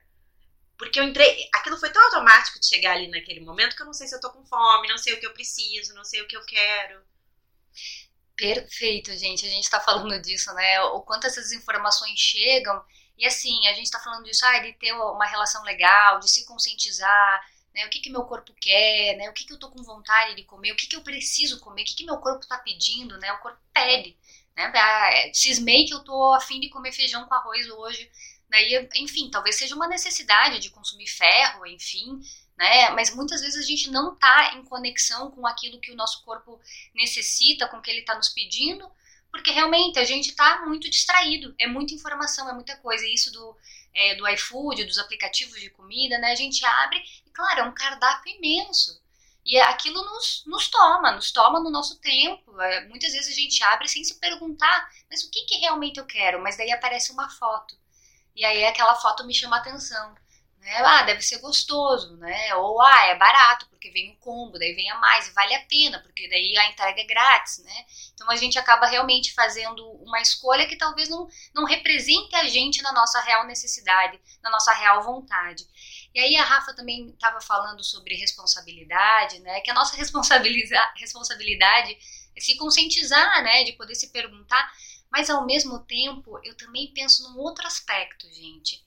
Porque 0.78 0.98
eu 0.98 1.04
entrei. 1.04 1.48
Aquilo 1.54 1.76
foi 1.78 1.90
tão 1.90 2.02
automático 2.04 2.58
de 2.60 2.66
chegar 2.68 2.92
ali 2.92 3.08
naquele 3.08 3.40
momento 3.40 3.76
que 3.76 3.82
eu 3.82 3.86
não 3.86 3.92
sei 3.92 4.06
se 4.06 4.14
eu 4.14 4.20
tô 4.20 4.30
com 4.30 4.44
fome, 4.44 4.88
não 4.88 4.98
sei 4.98 5.14
o 5.14 5.20
que 5.20 5.26
eu 5.26 5.32
preciso, 5.34 5.94
não 5.94 6.04
sei 6.04 6.20
o 6.22 6.28
que 6.28 6.36
eu 6.36 6.44
quero. 6.44 7.02
Perfeito, 8.36 9.16
gente. 9.16 9.46
A 9.46 9.48
gente 9.50 9.70
tá 9.70 9.80
falando 9.80 10.20
disso, 10.20 10.52
né? 10.54 10.80
O 10.82 11.02
quanto 11.02 11.26
essas 11.26 11.52
informações 11.52 12.18
chegam. 12.18 12.82
E 13.16 13.24
assim, 13.26 13.66
a 13.68 13.74
gente 13.74 13.90
tá 13.90 14.00
falando 14.00 14.24
disso, 14.24 14.44
ah, 14.44 14.58
de 14.58 14.72
ter 14.74 14.92
uma 14.92 15.26
relação 15.26 15.62
legal, 15.62 16.18
de 16.18 16.28
se 16.28 16.44
conscientizar, 16.44 17.40
né? 17.74 17.86
O 17.86 17.90
que 17.90 18.00
que 18.00 18.10
meu 18.10 18.24
corpo 18.24 18.52
quer, 18.60 19.16
né? 19.16 19.30
O 19.30 19.32
que 19.32 19.44
que 19.44 19.52
eu 19.52 19.58
tô 19.58 19.70
com 19.70 19.82
vontade 19.84 20.34
de 20.34 20.42
comer, 20.44 20.72
o 20.72 20.76
que 20.76 20.86
que 20.88 20.96
eu 20.96 21.02
preciso 21.02 21.60
comer, 21.60 21.82
o 21.82 21.84
que 21.84 21.94
que 21.94 22.04
meu 22.04 22.18
corpo 22.18 22.46
tá 22.46 22.58
pedindo, 22.58 23.16
né? 23.18 23.32
O 23.32 23.38
corpo 23.38 23.58
pede, 23.72 24.16
né? 24.56 24.72
Ah, 24.74 25.30
cismei 25.32 25.84
que 25.86 25.94
eu 25.94 26.02
tô 26.02 26.32
afim 26.34 26.58
de 26.60 26.68
comer 26.70 26.92
feijão 26.92 27.24
com 27.26 27.34
arroz 27.34 27.68
hoje, 27.70 28.10
Daí, 28.54 28.88
enfim, 28.94 29.28
talvez 29.30 29.56
seja 29.56 29.74
uma 29.74 29.88
necessidade 29.88 30.60
de 30.60 30.70
consumir 30.70 31.08
ferro, 31.08 31.66
enfim, 31.66 32.20
né? 32.56 32.90
Mas 32.90 33.12
muitas 33.12 33.40
vezes 33.40 33.58
a 33.58 33.66
gente 33.66 33.90
não 33.90 34.14
está 34.14 34.54
em 34.54 34.62
conexão 34.62 35.28
com 35.32 35.44
aquilo 35.44 35.80
que 35.80 35.90
o 35.90 35.96
nosso 35.96 36.22
corpo 36.22 36.60
necessita, 36.94 37.66
com 37.66 37.78
o 37.78 37.82
que 37.82 37.90
ele 37.90 38.02
está 38.02 38.14
nos 38.14 38.28
pedindo, 38.28 38.88
porque 39.28 39.50
realmente 39.50 39.98
a 39.98 40.04
gente 40.04 40.28
está 40.28 40.64
muito 40.66 40.88
distraído, 40.88 41.52
é 41.58 41.66
muita 41.66 41.94
informação, 41.94 42.48
é 42.48 42.52
muita 42.52 42.76
coisa. 42.76 43.04
E 43.04 43.12
isso 43.12 43.32
do, 43.32 43.56
é, 43.92 44.14
do 44.14 44.28
iFood, 44.28 44.84
dos 44.84 44.98
aplicativos 44.98 45.60
de 45.60 45.70
comida, 45.70 46.16
né? 46.18 46.30
A 46.30 46.36
gente 46.36 46.64
abre 46.64 47.02
e, 47.26 47.30
claro, 47.30 47.58
é 47.58 47.64
um 47.64 47.74
cardápio 47.74 48.36
imenso. 48.36 49.02
E 49.44 49.58
aquilo 49.58 50.00
nos, 50.04 50.44
nos 50.46 50.68
toma, 50.68 51.10
nos 51.10 51.32
toma 51.32 51.58
no 51.58 51.70
nosso 51.70 51.98
tempo. 51.98 52.60
É, 52.60 52.86
muitas 52.86 53.12
vezes 53.12 53.36
a 53.36 53.40
gente 53.40 53.64
abre 53.64 53.88
sem 53.88 54.04
se 54.04 54.14
perguntar, 54.20 54.88
mas 55.10 55.24
o 55.24 55.30
que, 55.32 55.44
que 55.44 55.58
realmente 55.58 55.98
eu 55.98 56.06
quero? 56.06 56.40
Mas 56.40 56.56
daí 56.56 56.70
aparece 56.70 57.10
uma 57.10 57.28
foto. 57.28 57.82
E 58.34 58.44
aí 58.44 58.64
aquela 58.64 58.94
foto 58.96 59.24
me 59.24 59.34
chama 59.34 59.56
atenção. 59.56 60.14
Né? 60.64 60.76
Ah, 60.78 61.02
deve 61.02 61.20
ser 61.20 61.40
gostoso, 61.40 62.16
né? 62.16 62.54
Ou 62.54 62.80
ah, 62.80 63.06
é 63.06 63.14
barato, 63.16 63.66
porque 63.68 63.90
vem 63.90 64.12
o 64.12 64.16
combo, 64.16 64.58
daí 64.58 64.74
vem 64.74 64.90
a 64.90 64.98
mais, 64.98 65.30
vale 65.34 65.54
a 65.54 65.62
pena, 65.66 66.00
porque 66.00 66.26
daí 66.26 66.56
a 66.56 66.70
entrega 66.70 67.02
é 67.02 67.04
grátis, 67.04 67.58
né? 67.58 67.84
Então 68.14 68.30
a 68.30 68.36
gente 68.36 68.58
acaba 68.58 68.86
realmente 68.86 69.34
fazendo 69.34 69.86
uma 70.02 70.22
escolha 70.22 70.66
que 70.66 70.76
talvez 70.76 71.10
não, 71.10 71.28
não 71.54 71.66
represente 71.66 72.34
a 72.34 72.48
gente 72.48 72.80
na 72.80 72.92
nossa 72.92 73.20
real 73.20 73.46
necessidade, 73.46 74.18
na 74.42 74.48
nossa 74.50 74.72
real 74.72 75.02
vontade. 75.02 75.66
E 76.14 76.18
aí 76.18 76.34
a 76.36 76.44
Rafa 76.44 76.72
também 76.72 77.10
estava 77.10 77.42
falando 77.42 77.84
sobre 77.84 78.16
responsabilidade, 78.16 79.40
né? 79.40 79.60
Que 79.60 79.70
a 79.70 79.74
nossa 79.74 79.94
responsabilidade 79.98 81.98
é 82.34 82.40
se 82.40 82.56
conscientizar, 82.56 83.42
né? 83.42 83.64
De 83.64 83.74
poder 83.74 83.94
se 83.94 84.10
perguntar 84.10 84.72
mas 85.14 85.30
ao 85.30 85.46
mesmo 85.46 85.78
tempo, 85.78 86.40
eu 86.42 86.56
também 86.56 86.92
penso 86.92 87.22
num 87.22 87.38
outro 87.38 87.64
aspecto, 87.64 88.26
gente. 88.34 88.84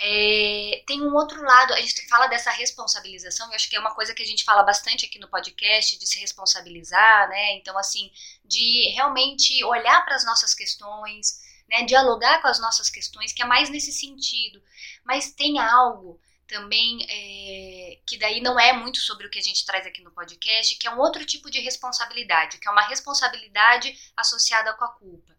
É, 0.00 0.82
tem 0.86 1.02
um 1.02 1.14
outro 1.14 1.42
lado, 1.42 1.74
a 1.74 1.80
gente 1.82 2.08
fala 2.08 2.26
dessa 2.26 2.50
responsabilização, 2.50 3.48
eu 3.48 3.54
acho 3.54 3.68
que 3.68 3.76
é 3.76 3.80
uma 3.80 3.94
coisa 3.94 4.14
que 4.14 4.22
a 4.22 4.26
gente 4.26 4.44
fala 4.44 4.62
bastante 4.62 5.04
aqui 5.04 5.18
no 5.18 5.28
podcast, 5.28 5.98
de 5.98 6.06
se 6.06 6.18
responsabilizar, 6.20 7.28
né? 7.28 7.52
Então, 7.56 7.76
assim, 7.76 8.10
de 8.46 8.94
realmente 8.94 9.62
olhar 9.62 10.02
para 10.06 10.14
as 10.16 10.24
nossas 10.24 10.54
questões, 10.54 11.38
né? 11.68 11.82
Dialogar 11.82 12.40
com 12.40 12.48
as 12.48 12.58
nossas 12.58 12.88
questões, 12.88 13.34
que 13.34 13.42
é 13.42 13.44
mais 13.44 13.68
nesse 13.68 13.92
sentido. 13.92 14.62
Mas 15.04 15.32
tem 15.32 15.58
algo 15.58 16.18
também 16.46 17.06
é, 17.10 17.98
que 18.06 18.16
daí 18.16 18.40
não 18.40 18.58
é 18.58 18.72
muito 18.72 19.00
sobre 19.00 19.26
o 19.26 19.30
que 19.30 19.38
a 19.38 19.42
gente 19.42 19.66
traz 19.66 19.86
aqui 19.86 20.00
no 20.00 20.12
podcast, 20.12 20.74
que 20.76 20.88
é 20.88 20.90
um 20.90 20.98
outro 20.98 21.26
tipo 21.26 21.50
de 21.50 21.60
responsabilidade, 21.60 22.56
que 22.56 22.66
é 22.66 22.70
uma 22.70 22.88
responsabilidade 22.88 23.94
associada 24.16 24.72
com 24.72 24.84
a 24.84 24.88
culpa. 24.94 25.37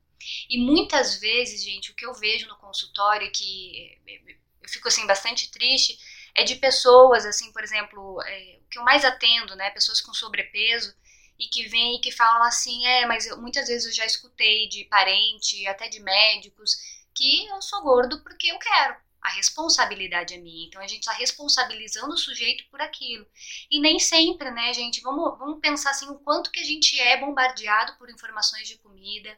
E 0.50 0.58
muitas 0.58 1.16
vezes, 1.20 1.64
gente, 1.64 1.92
o 1.92 1.96
que 1.96 2.06
eu 2.06 2.14
vejo 2.14 2.48
no 2.48 2.58
consultório 2.58 3.32
que 3.32 3.98
eu 4.62 4.70
fico 4.70 4.88
assim 4.88 5.06
bastante 5.08 5.50
triste 5.52 5.98
é 6.36 6.44
de 6.44 6.56
pessoas, 6.56 7.26
assim, 7.26 7.52
por 7.52 7.64
exemplo, 7.64 8.22
é, 8.24 8.60
o 8.62 8.70
que 8.70 8.80
eu 8.80 8.84
mais 8.84 9.04
atendo, 9.04 9.56
né, 9.56 9.70
pessoas 9.72 10.02
com 10.02 10.14
sobrepeso 10.14 10.96
e 11.38 11.48
que 11.48 11.68
vêm 11.68 11.96
e 11.96 12.02
que 12.02 12.12
falam 12.12 12.44
assim, 12.44 12.86
é, 12.86 13.06
mas 13.06 13.26
eu, 13.26 13.38
muitas 13.42 13.68
vezes 13.68 13.88
eu 13.88 13.94
já 13.94 14.06
escutei 14.06 14.68
de 14.68 14.86
parente, 14.86 15.66
até 15.68 15.88
de 15.88 16.00
médicos, 16.00 16.76
que 17.14 17.48
eu 17.48 17.62
sou 17.62 17.82
gordo 17.82 18.22
porque 18.24 18.48
eu 18.52 18.60
quero, 18.60 18.96
A 19.22 19.30
responsabilidade 19.32 20.34
é 20.34 20.38
minha. 20.38 20.68
Então 20.68 20.82
a 20.82 20.88
gente 20.88 21.02
está 21.02 21.14
responsabilizando 21.14 22.14
o 22.14 22.18
sujeito 22.18 22.66
por 22.70 22.82
aquilo. 22.82 23.28
E 23.70 23.80
nem 23.80 24.00
sempre, 24.00 24.50
né, 24.52 24.74
gente? 24.74 25.02
Vamos, 25.02 25.38
vamos 25.38 25.60
pensar 25.60 25.92
assim, 25.92 26.10
o 26.10 26.20
quanto 26.20 26.52
que 26.52 26.60
a 26.60 26.64
gente 26.64 27.00
é 27.00 27.18
bombardeado 27.18 27.96
por 27.98 28.10
informações 28.10 28.68
de 28.68 28.78
comida. 28.78 29.30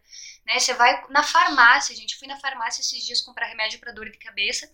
Né? 0.45 0.59
Você 0.59 0.73
vai 0.73 1.05
na 1.09 1.23
farmácia, 1.23 1.93
a 1.93 1.97
gente 1.97 2.17
foi 2.17 2.27
na 2.27 2.39
farmácia 2.39 2.81
esses 2.81 3.03
dias 3.03 3.21
comprar 3.21 3.47
remédio 3.47 3.79
para 3.79 3.91
dor 3.91 4.09
de 4.09 4.17
cabeça. 4.17 4.71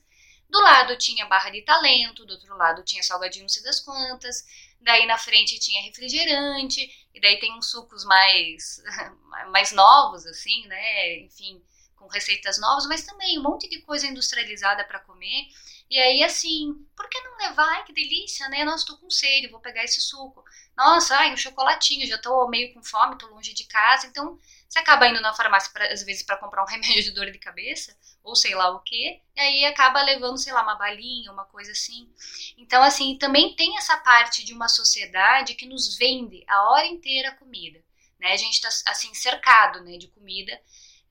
Do 0.49 0.61
lado 0.61 0.97
tinha 0.97 1.25
barra 1.25 1.49
de 1.49 1.61
talento, 1.61 2.25
do 2.25 2.33
outro 2.33 2.55
lado 2.55 2.83
tinha 2.83 3.03
salgadinho 3.03 3.43
não 3.43 3.49
sei 3.49 3.63
das 3.63 3.81
quantas, 3.81 4.45
daí 4.79 5.05
na 5.05 5.17
frente 5.17 5.59
tinha 5.59 5.81
refrigerante, 5.81 6.89
e 7.13 7.19
daí 7.19 7.37
tem 7.39 7.53
uns 7.53 7.69
sucos 7.69 8.05
mais, 8.05 8.81
mais 9.51 9.71
novos, 9.73 10.25
assim, 10.25 10.65
né? 10.67 11.19
Enfim, 11.19 11.61
com 11.97 12.07
receitas 12.07 12.57
novas, 12.59 12.85
mas 12.85 13.03
também 13.03 13.37
um 13.37 13.43
monte 13.43 13.67
de 13.69 13.81
coisa 13.81 14.07
industrializada 14.07 14.85
para 14.85 14.99
comer. 14.99 15.47
E 15.89 15.97
aí, 15.97 16.23
assim, 16.23 16.73
por 16.95 17.09
que 17.09 17.19
não 17.21 17.37
levar? 17.37 17.67
Ai, 17.75 17.83
que 17.85 17.93
delícia, 17.93 18.47
né? 18.49 18.63
Nossa, 18.63 18.85
tô 18.85 18.97
com 18.97 19.09
sede, 19.09 19.47
vou 19.47 19.59
pegar 19.59 19.83
esse 19.83 20.01
suco. 20.01 20.43
Nossa, 20.75 21.15
ai, 21.15 21.33
um 21.33 21.37
chocolatinho, 21.37 22.05
já 22.05 22.17
tô 22.17 22.47
meio 22.49 22.73
com 22.73 22.83
fome, 22.83 23.17
tô 23.17 23.27
longe 23.27 23.53
de 23.53 23.63
casa. 23.65 24.05
Então, 24.05 24.37
você 24.67 24.79
acaba 24.79 25.07
indo 25.07 25.21
na 25.21 25.33
farmácia, 25.33 25.71
pra, 25.71 25.91
às 25.91 26.03
vezes, 26.03 26.23
para 26.23 26.37
comprar 26.37 26.63
um 26.63 26.67
remédio 26.69 27.03
de 27.03 27.11
dor 27.11 27.31
de 27.31 27.39
cabeça, 27.39 27.97
ou 28.21 28.35
sei 28.35 28.53
lá 28.53 28.69
o 28.69 28.81
que, 28.81 29.21
e 29.35 29.39
aí 29.39 29.65
acaba 29.65 30.01
levando, 30.03 30.37
sei 30.37 30.51
lá, 30.51 30.61
uma 30.61 30.75
balinha, 30.75 31.31
uma 31.31 31.45
coisa 31.45 31.71
assim. 31.71 32.09
Então, 32.57 32.83
assim, 32.83 33.17
também 33.17 33.55
tem 33.55 33.77
essa 33.77 33.97
parte 33.97 34.43
de 34.43 34.53
uma 34.53 34.67
sociedade 34.67 35.55
que 35.55 35.65
nos 35.65 35.97
vende 35.97 36.43
a 36.47 36.69
hora 36.69 36.85
inteira 36.85 37.31
comida. 37.35 37.81
Né? 38.19 38.33
A 38.33 38.37
gente 38.37 38.55
está, 38.55 38.91
assim, 38.91 39.13
cercado 39.13 39.81
né, 39.83 39.97
de 39.97 40.07
comida 40.09 40.59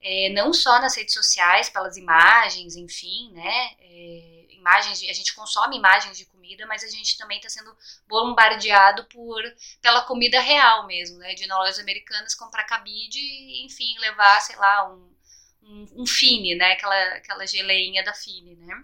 é, 0.01 0.29
não 0.29 0.53
só 0.53 0.79
nas 0.79 0.95
redes 0.95 1.13
sociais, 1.13 1.69
pelas 1.69 1.97
imagens, 1.97 2.75
enfim, 2.75 3.31
né? 3.33 3.69
É, 3.79 4.47
imagens 4.51 4.99
de, 4.99 5.09
a 5.09 5.13
gente 5.13 5.33
consome 5.33 5.77
imagens 5.77 6.17
de 6.17 6.25
comida, 6.25 6.65
mas 6.65 6.83
a 6.83 6.87
gente 6.87 7.17
também 7.17 7.37
está 7.37 7.49
sendo 7.49 7.75
bombardeado 8.07 9.05
por 9.05 9.41
pela 9.81 10.01
comida 10.03 10.39
real 10.39 10.85
mesmo, 10.85 11.17
né? 11.17 11.33
De 11.33 11.47
lojas 11.47 11.79
americanas 11.79 12.35
comprar 12.35 12.63
cabide 12.65 13.19
e, 13.19 13.65
enfim, 13.65 13.97
levar, 13.99 14.39
sei 14.41 14.55
lá, 14.55 14.91
um, 14.91 15.15
um, 15.63 16.01
um 16.03 16.05
fine, 16.05 16.55
né? 16.55 16.73
Aquela, 16.73 17.03
aquela 17.15 17.47
geleinha 17.47 18.03
da 18.03 18.13
fine, 18.13 18.55
né? 18.55 18.83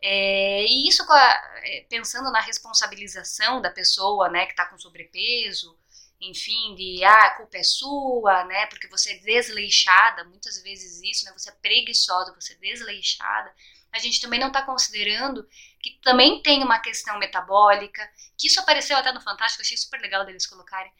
É, 0.00 0.64
e 0.64 0.88
isso, 0.88 1.02
é, 1.12 1.86
pensando 1.88 2.30
na 2.30 2.40
responsabilização 2.40 3.60
da 3.60 3.70
pessoa, 3.70 4.28
né, 4.28 4.44
que 4.46 4.52
está 4.52 4.66
com 4.66 4.78
sobrepeso, 4.78 5.76
enfim, 6.20 6.74
de 6.74 7.04
ah, 7.04 7.26
a 7.26 7.36
culpa 7.36 7.58
é 7.58 7.62
sua, 7.62 8.44
né? 8.44 8.66
Porque 8.66 8.88
você 8.88 9.12
é 9.12 9.18
desleixada, 9.18 10.24
muitas 10.24 10.62
vezes 10.62 11.02
isso, 11.02 11.24
né? 11.26 11.32
Você 11.36 11.50
é 11.50 11.52
preguiçosa, 11.52 12.34
você 12.34 12.54
é 12.54 12.56
desleixada. 12.56 13.52
A 13.92 13.98
gente 13.98 14.20
também 14.20 14.40
não 14.40 14.48
está 14.48 14.62
considerando 14.62 15.46
que 15.80 15.98
também 16.02 16.42
tem 16.42 16.62
uma 16.62 16.78
questão 16.78 17.18
metabólica, 17.18 18.08
que 18.36 18.46
isso 18.46 18.60
apareceu 18.60 18.96
até 18.96 19.12
no 19.12 19.20
Fantástico, 19.20 19.62
achei 19.62 19.76
super 19.76 20.00
legal 20.00 20.24
deles 20.24 20.46
colocarem. 20.46 20.92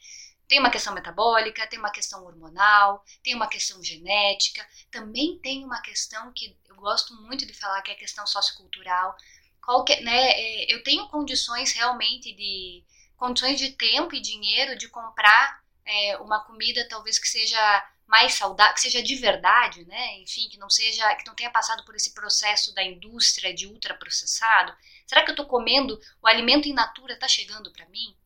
Tem 0.49 0.61
uma 0.61 0.71
questão 0.71 0.95
metabólica, 0.95 1.67
tem 1.67 1.79
uma 1.79 1.91
questão 1.91 2.25
hormonal, 2.25 3.05
tem 3.23 3.35
uma 3.35 3.49
questão 3.49 3.83
genética, 3.83 4.67
também 4.91 5.39
tem 5.41 5.65
uma 5.65 5.81
questão 5.83 6.33
que 6.33 6.57
eu 6.69 6.77
gosto 6.77 7.15
muito 7.23 7.45
de 7.45 7.53
falar, 7.53 7.83
que 7.83 7.91
é 7.91 7.95
a 7.95 7.99
questão 7.99 8.27
sociocultural. 8.27 9.17
Qual 9.61 9.85
que, 9.85 10.01
né, 10.03 10.31
é, 10.31 10.73
eu 10.73 10.83
tenho 10.85 11.09
condições 11.09 11.73
realmente 11.73 12.33
de 12.33 12.85
condições 13.17 13.59
de 13.59 13.73
tempo 13.73 14.15
e 14.15 14.21
dinheiro 14.21 14.77
de 14.77 14.89
comprar 14.89 15.63
é, 15.85 16.17
uma 16.19 16.45
comida 16.45 16.87
talvez 16.89 17.19
que 17.19 17.29
seja 17.29 17.89
mais 18.07 18.35
saudável, 18.35 18.75
que 18.75 18.81
seja 18.81 19.03
de 19.03 19.17
verdade, 19.17 19.85
né? 19.87 20.19
Enfim, 20.19 20.49
que 20.49 20.59
não 20.59 20.71
seja, 20.71 21.15
que 21.17 21.27
não 21.27 21.35
tenha 21.35 21.51
passado 21.51 21.85
por 21.85 21.95
esse 21.95 22.15
processo 22.15 22.73
da 22.75 22.83
indústria 22.83 23.53
de 23.53 23.67
ultraprocessado. 23.67 24.75
Será 25.07 25.23
que 25.23 25.31
eu 25.31 25.33
estou 25.33 25.47
comendo 25.47 26.01
o 26.23 26.27
alimento 26.27 26.69
in 26.69 26.73
natura 26.73 27.15
está 27.15 27.27
chegando 27.27 27.71
para 27.73 27.87
mim? 27.87 28.17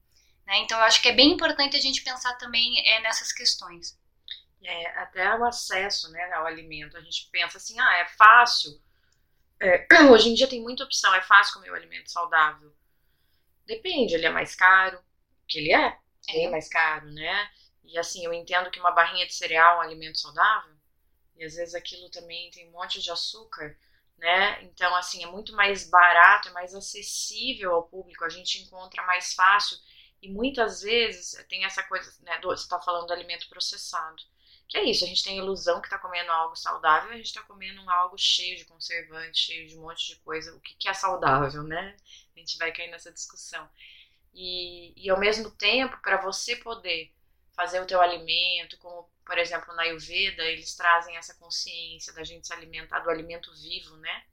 Né? 0.46 0.58
Então 0.58 0.78
eu 0.78 0.84
acho 0.84 1.00
que 1.00 1.08
é 1.08 1.12
bem 1.12 1.32
importante 1.32 1.76
a 1.76 1.80
gente 1.80 2.02
pensar 2.02 2.34
também 2.34 2.86
é, 2.86 3.00
nessas 3.00 3.32
questões. 3.32 3.98
É, 4.62 4.98
até 4.98 5.34
o 5.36 5.44
acesso 5.44 6.10
né, 6.10 6.30
ao 6.34 6.46
alimento. 6.46 6.96
A 6.96 7.00
gente 7.00 7.28
pensa 7.32 7.56
assim, 7.56 7.78
ah, 7.80 7.98
é 7.98 8.06
fácil. 8.06 8.78
É, 9.58 9.86
hoje 10.10 10.28
em 10.28 10.34
dia 10.34 10.48
tem 10.48 10.60
muita 10.60 10.84
opção, 10.84 11.14
é 11.14 11.22
fácil 11.22 11.54
comer 11.54 11.70
o 11.70 11.74
alimento 11.74 12.10
saudável. 12.10 12.74
Depende, 13.70 14.14
ele 14.14 14.26
é 14.26 14.30
mais 14.30 14.56
caro, 14.56 15.00
que 15.46 15.58
ele 15.60 15.72
é, 15.72 15.96
é 16.28 16.50
mais 16.50 16.68
caro, 16.68 17.06
né? 17.12 17.48
E 17.84 17.96
assim, 17.96 18.24
eu 18.24 18.32
entendo 18.32 18.68
que 18.68 18.80
uma 18.80 18.90
barrinha 18.90 19.24
de 19.24 19.32
cereal 19.32 19.76
é 19.76 19.78
um 19.78 19.88
alimento 19.88 20.18
saudável, 20.18 20.74
e 21.36 21.44
às 21.44 21.54
vezes 21.54 21.72
aquilo 21.76 22.10
também 22.10 22.50
tem 22.50 22.68
um 22.68 22.72
monte 22.72 23.00
de 23.00 23.12
açúcar, 23.12 23.78
né? 24.18 24.60
Então, 24.64 24.92
assim, 24.96 25.22
é 25.22 25.26
muito 25.28 25.52
mais 25.54 25.88
barato, 25.88 26.48
é 26.48 26.52
mais 26.52 26.74
acessível 26.74 27.72
ao 27.72 27.84
público, 27.86 28.24
a 28.24 28.28
gente 28.28 28.60
encontra 28.60 29.06
mais 29.06 29.34
fácil, 29.34 29.78
e 30.20 30.28
muitas 30.28 30.82
vezes 30.82 31.36
tem 31.48 31.64
essa 31.64 31.84
coisa, 31.84 32.12
né? 32.24 32.38
Do, 32.40 32.48
você 32.48 32.64
está 32.64 32.80
falando 32.80 33.06
do 33.06 33.12
alimento 33.12 33.48
processado. 33.48 34.20
Que 34.70 34.78
é 34.78 34.84
isso, 34.84 35.04
a 35.04 35.08
gente 35.08 35.24
tem 35.24 35.34
a 35.34 35.42
ilusão 35.42 35.80
que 35.80 35.88
está 35.88 35.98
comendo 35.98 36.30
algo 36.30 36.54
saudável, 36.54 37.10
a 37.10 37.16
gente 37.16 37.26
está 37.26 37.42
comendo 37.42 37.90
algo 37.90 38.16
cheio 38.16 38.56
de 38.56 38.64
conservante, 38.64 39.36
cheio 39.36 39.66
de 39.68 39.76
um 39.76 39.82
monte 39.82 40.06
de 40.06 40.16
coisa. 40.20 40.54
O 40.54 40.60
que, 40.60 40.76
que 40.76 40.88
é 40.88 40.94
saudável, 40.94 41.64
né? 41.64 41.96
A 42.36 42.38
gente 42.38 42.56
vai 42.56 42.70
cair 42.70 42.88
nessa 42.88 43.10
discussão. 43.10 43.68
E, 44.32 44.94
e 44.96 45.10
ao 45.10 45.18
mesmo 45.18 45.50
tempo, 45.50 45.98
para 46.00 46.18
você 46.18 46.54
poder 46.54 47.12
fazer 47.52 47.80
o 47.80 47.86
teu 47.86 48.00
alimento, 48.00 48.78
como 48.78 49.10
por 49.26 49.38
exemplo 49.38 49.74
na 49.74 49.82
Ayurveda, 49.82 50.44
eles 50.44 50.76
trazem 50.76 51.16
essa 51.16 51.34
consciência 51.34 52.12
da 52.12 52.22
gente 52.22 52.46
se 52.46 52.52
alimentar 52.52 53.00
do 53.00 53.10
alimento 53.10 53.52
vivo, 53.56 53.96
né? 53.96 54.24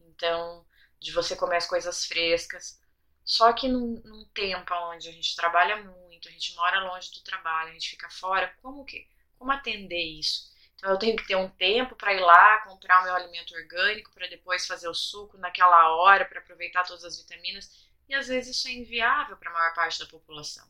Então, 0.00 0.64
de 1.00 1.10
você 1.10 1.34
comer 1.34 1.56
as 1.56 1.66
coisas 1.66 2.04
frescas. 2.06 2.80
Só 3.24 3.52
que 3.52 3.66
num, 3.66 4.00
num 4.04 4.24
tempo 4.26 4.72
onde 4.92 5.08
a 5.08 5.12
gente 5.12 5.34
trabalha 5.34 5.82
muito, 5.82 6.28
a 6.28 6.30
gente 6.30 6.54
mora 6.54 6.84
longe 6.84 7.10
do 7.12 7.20
trabalho, 7.24 7.70
a 7.70 7.72
gente 7.72 7.90
fica 7.90 8.08
fora, 8.08 8.54
como 8.62 8.84
que 8.84 9.08
como 9.38 9.52
atender 9.52 10.02
isso? 10.02 10.54
Então 10.76 10.90
eu 10.90 10.98
tenho 10.98 11.16
que 11.16 11.26
ter 11.26 11.36
um 11.36 11.48
tempo 11.48 11.96
para 11.96 12.12
ir 12.12 12.20
lá 12.20 12.58
comprar 12.58 13.00
o 13.00 13.04
meu 13.04 13.14
alimento 13.14 13.54
orgânico 13.54 14.12
para 14.12 14.28
depois 14.28 14.66
fazer 14.66 14.88
o 14.88 14.94
suco 14.94 15.38
naquela 15.38 15.96
hora 15.96 16.24
para 16.24 16.38
aproveitar 16.38 16.84
todas 16.84 17.04
as 17.04 17.18
vitaminas 17.18 17.86
e 18.08 18.14
às 18.14 18.28
vezes 18.28 18.56
isso 18.56 18.68
é 18.68 18.72
inviável 18.72 19.36
para 19.36 19.50
a 19.50 19.52
maior 19.52 19.74
parte 19.74 19.98
da 19.98 20.06
população. 20.06 20.66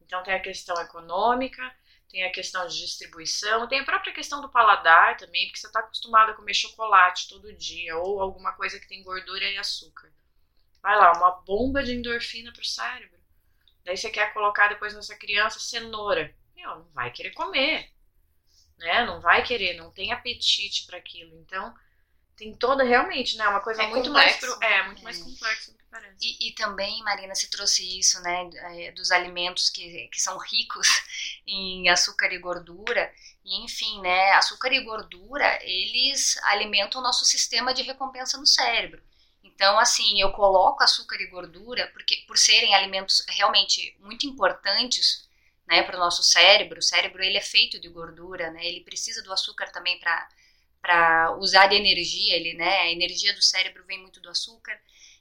Então 0.00 0.22
tem 0.22 0.34
a 0.34 0.42
questão 0.42 0.80
econômica, 0.80 1.74
tem 2.08 2.24
a 2.24 2.32
questão 2.32 2.66
de 2.66 2.76
distribuição, 2.78 3.66
tem 3.66 3.80
a 3.80 3.84
própria 3.84 4.12
questão 4.12 4.40
do 4.40 4.48
paladar 4.48 5.16
também, 5.16 5.46
porque 5.46 5.58
você 5.58 5.66
está 5.66 5.80
acostumado 5.80 6.30
a 6.30 6.34
comer 6.34 6.54
chocolate 6.54 7.28
todo 7.28 7.52
dia 7.52 7.96
ou 7.96 8.20
alguma 8.20 8.52
coisa 8.52 8.78
que 8.78 8.88
tem 8.88 9.02
gordura 9.02 9.44
e 9.44 9.58
açúcar. 9.58 10.12
Vai 10.82 10.96
lá, 10.96 11.12
uma 11.12 11.30
bomba 11.42 11.82
de 11.82 11.94
endorfina 11.94 12.52
para 12.52 12.62
o 12.62 12.64
cérebro. 12.64 13.18
Daí 13.84 13.96
você 13.96 14.10
quer 14.10 14.32
colocar 14.32 14.68
depois 14.68 14.94
nessa 14.94 15.16
criança 15.16 15.58
cenoura. 15.58 16.34
Meu, 16.54 16.76
não 16.76 16.90
vai 16.92 17.10
querer 17.10 17.32
comer 17.32 17.95
né? 18.78 19.04
Não 19.04 19.20
vai 19.20 19.42
querer, 19.42 19.74
não 19.74 19.90
tem 19.90 20.12
apetite 20.12 20.86
para 20.86 20.98
aquilo. 20.98 21.36
Então, 21.40 21.74
tem 22.36 22.54
toda 22.54 22.84
realmente, 22.84 23.36
né? 23.36 23.48
Uma 23.48 23.60
coisa 23.60 23.82
é 23.82 23.86
muito 23.86 24.08
complexo. 24.08 24.46
mais 24.46 24.72
é 24.72 24.82
muito 24.84 25.02
mais 25.02 25.18
complexo 25.18 25.72
do 25.72 25.78
que 25.78 25.84
parece. 25.90 26.16
E, 26.20 26.48
e, 26.48 26.54
também, 26.54 27.02
Marina, 27.02 27.34
se 27.34 27.50
trouxe 27.50 27.98
isso, 27.98 28.20
né? 28.20 28.50
É, 28.54 28.92
dos 28.92 29.10
alimentos 29.10 29.70
que, 29.70 30.08
que 30.08 30.20
são 30.20 30.36
ricos 30.38 30.86
em 31.46 31.88
açúcar 31.88 32.32
e 32.32 32.38
gordura. 32.38 33.12
E, 33.44 33.64
enfim, 33.64 34.00
né? 34.02 34.32
Açúcar 34.32 34.72
e 34.72 34.84
gordura 34.84 35.58
eles 35.62 36.36
alimentam 36.44 37.00
o 37.00 37.04
nosso 37.04 37.24
sistema 37.24 37.72
de 37.72 37.82
recompensa 37.82 38.36
no 38.36 38.46
cérebro. 38.46 39.02
Então, 39.42 39.78
assim, 39.78 40.20
eu 40.20 40.32
coloco 40.32 40.82
açúcar 40.82 41.16
e 41.16 41.28
gordura 41.28 41.86
porque 41.94 42.16
por 42.26 42.36
serem 42.36 42.74
alimentos 42.74 43.24
realmente 43.28 43.96
muito 44.00 44.26
importantes 44.26 45.25
né, 45.66 45.82
para 45.82 45.96
o 45.96 46.00
nosso 46.00 46.22
cérebro. 46.22 46.78
O 46.78 46.82
cérebro 46.82 47.22
ele 47.22 47.36
é 47.36 47.42
feito 47.42 47.78
de 47.80 47.88
gordura, 47.88 48.50
né? 48.50 48.64
Ele 48.64 48.80
precisa 48.82 49.22
do 49.22 49.32
açúcar 49.32 49.70
também 49.72 49.98
para 49.98 51.36
usar 51.38 51.66
de 51.66 51.74
energia, 51.74 52.36
ele, 52.36 52.54
né? 52.54 52.78
A 52.82 52.92
energia 52.92 53.34
do 53.34 53.42
cérebro 53.42 53.84
vem 53.84 54.00
muito 54.00 54.20
do 54.20 54.30
açúcar. 54.30 54.78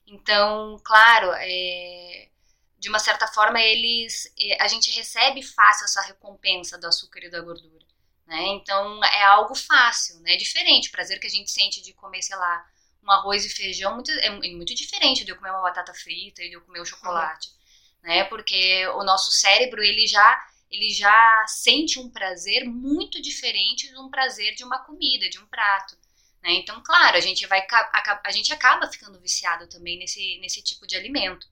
Então, 0.07 0.79
claro, 0.83 1.31
é, 1.33 2.29
de 2.77 2.89
uma 2.89 2.99
certa 2.99 3.27
forma 3.27 3.59
eles 3.59 4.31
é, 4.39 4.61
a 4.61 4.67
gente 4.67 4.91
recebe 4.91 5.41
fácil 5.41 5.85
essa 5.85 6.01
recompensa 6.01 6.77
do 6.77 6.87
açúcar 6.87 7.23
e 7.23 7.29
da 7.29 7.41
gordura, 7.41 7.85
né? 8.27 8.43
Então 8.49 9.03
é 9.03 9.23
algo 9.23 9.55
fácil, 9.55 10.19
né? 10.21 10.37
Diferente, 10.37 10.89
o 10.89 10.91
prazer 10.91 11.19
que 11.19 11.27
a 11.27 11.29
gente 11.29 11.49
sente 11.51 11.81
de 11.81 11.93
comer, 11.93 12.21
sei 12.21 12.35
lá, 12.37 12.65
um 13.03 13.11
arroz 13.11 13.45
e 13.45 13.49
feijão 13.49 13.95
muito, 13.95 14.11
é 14.11 14.29
muito 14.29 14.75
diferente 14.75 15.23
de 15.25 15.31
eu 15.31 15.35
comer 15.37 15.51
uma 15.51 15.61
batata 15.61 15.93
frita 15.93 16.43
e 16.43 16.49
de 16.49 16.55
eu 16.55 16.61
comer 16.61 16.81
um 16.81 16.85
chocolate. 16.85 17.49
Uhum 17.49 17.64
né? 18.05 18.23
Porque 18.25 18.87
o 18.89 19.03
nosso 19.03 19.31
cérebro 19.31 19.83
ele 19.83 20.07
já 20.07 20.47
ele 20.71 20.89
já 20.89 21.45
sente 21.47 21.99
um 21.99 22.09
prazer 22.09 22.65
muito 22.65 23.21
diferente 23.21 23.87
de 23.87 23.97
um 23.99 24.09
prazer 24.09 24.55
de 24.55 24.63
uma 24.63 24.79
comida, 24.79 25.29
de 25.29 25.39
um 25.39 25.45
prato. 25.45 25.95
Né? 26.41 26.53
Então, 26.53 26.81
claro, 26.83 27.17
a 27.17 27.19
gente 27.19 27.45
vai 27.47 27.65
a, 27.69 28.31
gente 28.31 28.53
acaba 28.53 28.91
ficando 28.91 29.19
viciado 29.19 29.67
também 29.67 29.97
nesse, 29.97 30.37
nesse 30.39 30.61
tipo 30.61 30.85
de 30.85 30.95
alimento. 30.95 31.47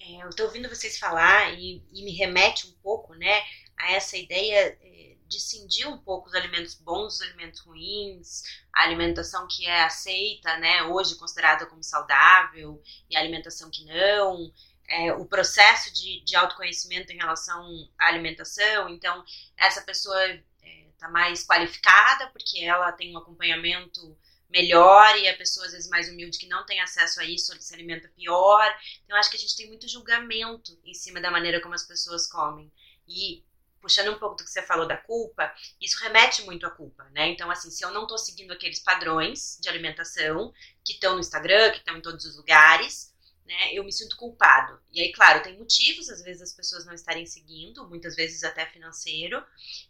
É, 0.00 0.22
eu 0.22 0.28
estou 0.28 0.46
ouvindo 0.46 0.68
vocês 0.68 0.98
falar 0.98 1.52
e, 1.58 1.82
e, 1.92 2.04
me 2.04 2.12
remete 2.12 2.66
um 2.66 2.72
pouco, 2.82 3.14
né, 3.14 3.42
a 3.78 3.92
essa 3.92 4.16
ideia 4.16 4.76
é, 4.80 5.16
discindir 5.28 5.88
um 5.88 5.96
pouco 5.96 6.28
os 6.28 6.34
alimentos 6.34 6.74
bons 6.74 7.18
dos 7.18 7.22
alimentos 7.22 7.60
ruins, 7.60 8.42
a 8.74 8.82
alimentação 8.82 9.46
que 9.48 9.64
é 9.64 9.84
aceita, 9.84 10.56
né, 10.58 10.82
hoje 10.84 11.16
considerada 11.16 11.66
como 11.66 11.84
saudável, 11.84 12.82
e 13.08 13.16
a 13.16 13.20
alimentação 13.20 13.70
que 13.70 13.84
não, 13.84 14.52
é, 14.92 15.10
o 15.14 15.24
processo 15.24 15.90
de, 15.94 16.22
de 16.22 16.36
autoconhecimento 16.36 17.10
em 17.10 17.16
relação 17.16 17.66
à 17.98 18.08
alimentação. 18.08 18.90
Então, 18.90 19.24
essa 19.56 19.80
pessoa 19.80 20.22
está 20.26 21.06
é, 21.06 21.10
mais 21.10 21.46
qualificada 21.46 22.28
porque 22.28 22.62
ela 22.62 22.92
tem 22.92 23.14
um 23.14 23.18
acompanhamento 23.18 24.16
melhor 24.50 25.16
e 25.16 25.26
a 25.26 25.36
pessoa 25.36 25.64
às 25.64 25.72
vezes 25.72 25.88
mais 25.88 26.10
humilde 26.10 26.36
que 26.36 26.46
não 26.46 26.66
tem 26.66 26.78
acesso 26.82 27.20
a 27.20 27.24
isso, 27.24 27.58
se 27.58 27.74
alimenta 27.74 28.12
pior. 28.14 28.70
Então, 29.04 29.16
acho 29.16 29.30
que 29.30 29.36
a 29.38 29.40
gente 29.40 29.56
tem 29.56 29.66
muito 29.66 29.88
julgamento 29.88 30.78
em 30.84 30.92
cima 30.92 31.22
da 31.22 31.30
maneira 31.30 31.62
como 31.62 31.74
as 31.74 31.84
pessoas 31.84 32.26
comem. 32.26 32.70
E 33.08 33.42
puxando 33.80 34.14
um 34.14 34.18
pouco 34.18 34.36
do 34.36 34.44
que 34.44 34.50
você 34.50 34.60
falou 34.62 34.86
da 34.86 34.98
culpa, 34.98 35.52
isso 35.80 35.98
remete 36.04 36.42
muito 36.42 36.66
à 36.66 36.70
culpa, 36.70 37.04
né? 37.12 37.28
Então, 37.28 37.50
assim, 37.50 37.70
se 37.70 37.82
eu 37.82 37.90
não 37.90 38.06
tô 38.06 38.18
seguindo 38.18 38.52
aqueles 38.52 38.78
padrões 38.78 39.58
de 39.58 39.70
alimentação 39.70 40.52
que 40.84 40.92
estão 40.92 41.14
no 41.14 41.20
Instagram, 41.20 41.70
que 41.70 41.78
estão 41.78 41.96
em 41.96 42.02
todos 42.02 42.26
os 42.26 42.36
lugares, 42.36 43.11
né? 43.52 43.74
Eu 43.74 43.84
me 43.84 43.92
sinto 43.92 44.16
culpado. 44.16 44.80
E 44.90 45.00
aí, 45.00 45.12
claro, 45.12 45.42
tem 45.42 45.58
motivos, 45.58 46.08
às 46.08 46.22
vezes 46.22 46.42
as 46.42 46.52
pessoas 46.52 46.86
não 46.86 46.94
estarem 46.94 47.26
seguindo, 47.26 47.88
muitas 47.88 48.16
vezes 48.16 48.42
até 48.44 48.66
financeiro. 48.66 49.44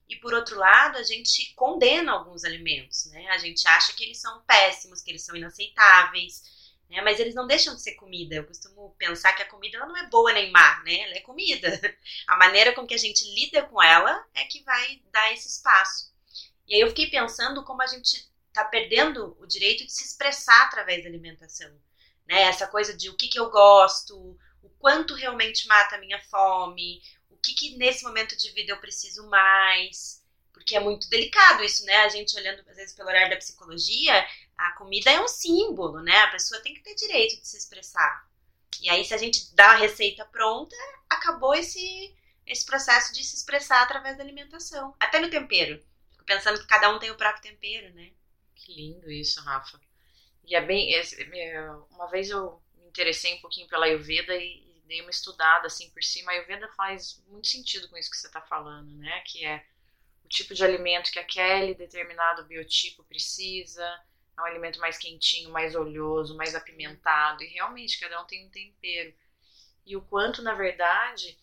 E 0.08 0.16
por 0.16 0.34
outro 0.34 0.58
lado, 0.58 0.98
a 0.98 1.02
gente 1.02 1.54
condena 1.54 2.12
alguns 2.12 2.44
alimentos, 2.44 3.06
né? 3.06 3.28
A 3.28 3.38
gente 3.38 3.66
acha 3.68 3.92
que 3.92 4.04
eles 4.04 4.20
são 4.20 4.42
péssimos, 4.42 5.00
que 5.00 5.10
eles 5.10 5.24
são 5.24 5.36
inaceitáveis 5.36 6.42
né? 6.92 7.00
Mas 7.00 7.18
eles 7.18 7.34
não 7.34 7.46
deixam 7.46 7.74
de 7.74 7.82
ser 7.82 7.94
comida. 7.94 8.34
Eu 8.34 8.44
costumo 8.44 8.94
pensar 8.98 9.32
que 9.32 9.42
a 9.42 9.48
comida 9.48 9.78
ela 9.78 9.86
não 9.86 9.96
é 9.96 10.06
boa 10.08 10.30
nem 10.32 10.52
má, 10.52 10.82
né? 10.84 11.00
Ela 11.00 11.14
é 11.14 11.20
comida. 11.20 11.68
A 12.28 12.36
maneira 12.36 12.74
com 12.74 12.86
que 12.86 12.94
a 12.94 12.98
gente 12.98 13.24
lida 13.34 13.62
com 13.62 13.82
ela 13.82 14.24
é 14.34 14.44
que 14.44 14.62
vai 14.62 15.00
dar 15.10 15.32
esse 15.32 15.48
espaço. 15.48 16.12
E 16.68 16.74
aí 16.74 16.80
eu 16.82 16.88
fiquei 16.88 17.08
pensando 17.08 17.64
como 17.64 17.82
a 17.82 17.86
gente 17.86 18.30
está 18.48 18.64
perdendo 18.64 19.34
o 19.40 19.46
direito 19.46 19.86
de 19.86 19.92
se 19.92 20.04
expressar 20.04 20.64
através 20.64 21.02
da 21.02 21.08
alimentação. 21.08 21.72
Né? 22.26 22.42
Essa 22.42 22.66
coisa 22.66 22.96
de 22.96 23.10
o 23.10 23.16
que, 23.16 23.28
que 23.28 23.38
eu 23.38 23.50
gosto, 23.50 24.38
o 24.62 24.68
quanto 24.78 25.14
realmente 25.14 25.66
mata 25.66 25.96
a 25.96 26.00
minha 26.00 26.20
fome, 26.22 27.02
o 27.30 27.36
que, 27.36 27.54
que 27.54 27.76
nesse 27.76 28.04
momento 28.04 28.36
de 28.36 28.50
vida 28.52 28.72
eu 28.72 28.80
preciso 28.80 29.28
mais. 29.28 30.22
Porque 30.52 30.76
é 30.76 30.80
muito 30.80 31.08
delicado 31.08 31.64
isso, 31.64 31.84
né? 31.84 31.96
A 31.96 32.08
gente 32.08 32.36
olhando, 32.36 32.60
às 32.68 32.76
vezes, 32.76 32.94
pelo 32.94 33.08
olhar 33.08 33.28
da 33.28 33.36
psicologia, 33.36 34.24
a 34.56 34.72
comida 34.72 35.10
é 35.10 35.20
um 35.20 35.26
símbolo, 35.26 36.00
né? 36.00 36.16
A 36.20 36.30
pessoa 36.30 36.60
tem 36.60 36.74
que 36.74 36.82
ter 36.82 36.94
direito 36.94 37.40
de 37.40 37.48
se 37.48 37.56
expressar. 37.56 38.28
E 38.80 38.88
aí, 38.88 39.04
se 39.04 39.14
a 39.14 39.16
gente 39.16 39.54
dá 39.54 39.72
a 39.72 39.76
receita 39.76 40.24
pronta, 40.24 40.76
acabou 41.08 41.54
esse, 41.54 42.14
esse 42.46 42.64
processo 42.64 43.12
de 43.12 43.24
se 43.24 43.36
expressar 43.36 43.82
através 43.82 44.16
da 44.16 44.22
alimentação. 44.22 44.94
Até 45.00 45.20
no 45.20 45.30
tempero. 45.30 45.82
Fico 46.10 46.24
pensando 46.24 46.60
que 46.60 46.66
cada 46.66 46.90
um 46.90 46.98
tem 46.98 47.10
o 47.10 47.16
próprio 47.16 47.42
tempero, 47.42 47.92
né? 47.94 48.10
Que 48.54 48.74
lindo 48.74 49.10
isso, 49.10 49.40
Rafa. 49.40 49.80
E 50.44 50.54
é 50.54 50.60
bem. 50.60 50.92
Uma 51.90 52.06
vez 52.08 52.30
eu 52.30 52.60
me 52.76 52.86
interessei 52.86 53.34
um 53.34 53.40
pouquinho 53.40 53.68
pela 53.68 53.86
Ayurveda 53.86 54.34
e 54.36 54.82
dei 54.86 55.00
uma 55.00 55.10
estudada 55.10 55.66
assim 55.66 55.90
por 55.90 56.02
cima. 56.02 56.30
A 56.30 56.34
Ayurveda 56.34 56.68
faz 56.76 57.22
muito 57.28 57.46
sentido 57.46 57.88
com 57.88 57.96
isso 57.96 58.10
que 58.10 58.16
você 58.16 58.26
está 58.26 58.40
falando, 58.40 58.90
né? 58.98 59.22
Que 59.26 59.44
é 59.44 59.64
o 60.24 60.28
tipo 60.28 60.54
de 60.54 60.64
alimento 60.64 61.10
que 61.10 61.18
aquele 61.18 61.74
determinado 61.74 62.44
biotipo 62.44 63.04
precisa, 63.04 63.84
é 64.36 64.40
um 64.40 64.44
alimento 64.44 64.80
mais 64.80 64.98
quentinho, 64.98 65.50
mais 65.50 65.74
oleoso, 65.74 66.36
mais 66.36 66.54
apimentado. 66.54 67.42
E 67.42 67.48
realmente, 67.48 67.98
cada 67.98 68.20
um 68.20 68.26
tem 68.26 68.46
um 68.46 68.50
tempero. 68.50 69.14
E 69.84 69.96
o 69.96 70.02
quanto, 70.02 70.42
na 70.42 70.54
verdade, 70.54 71.38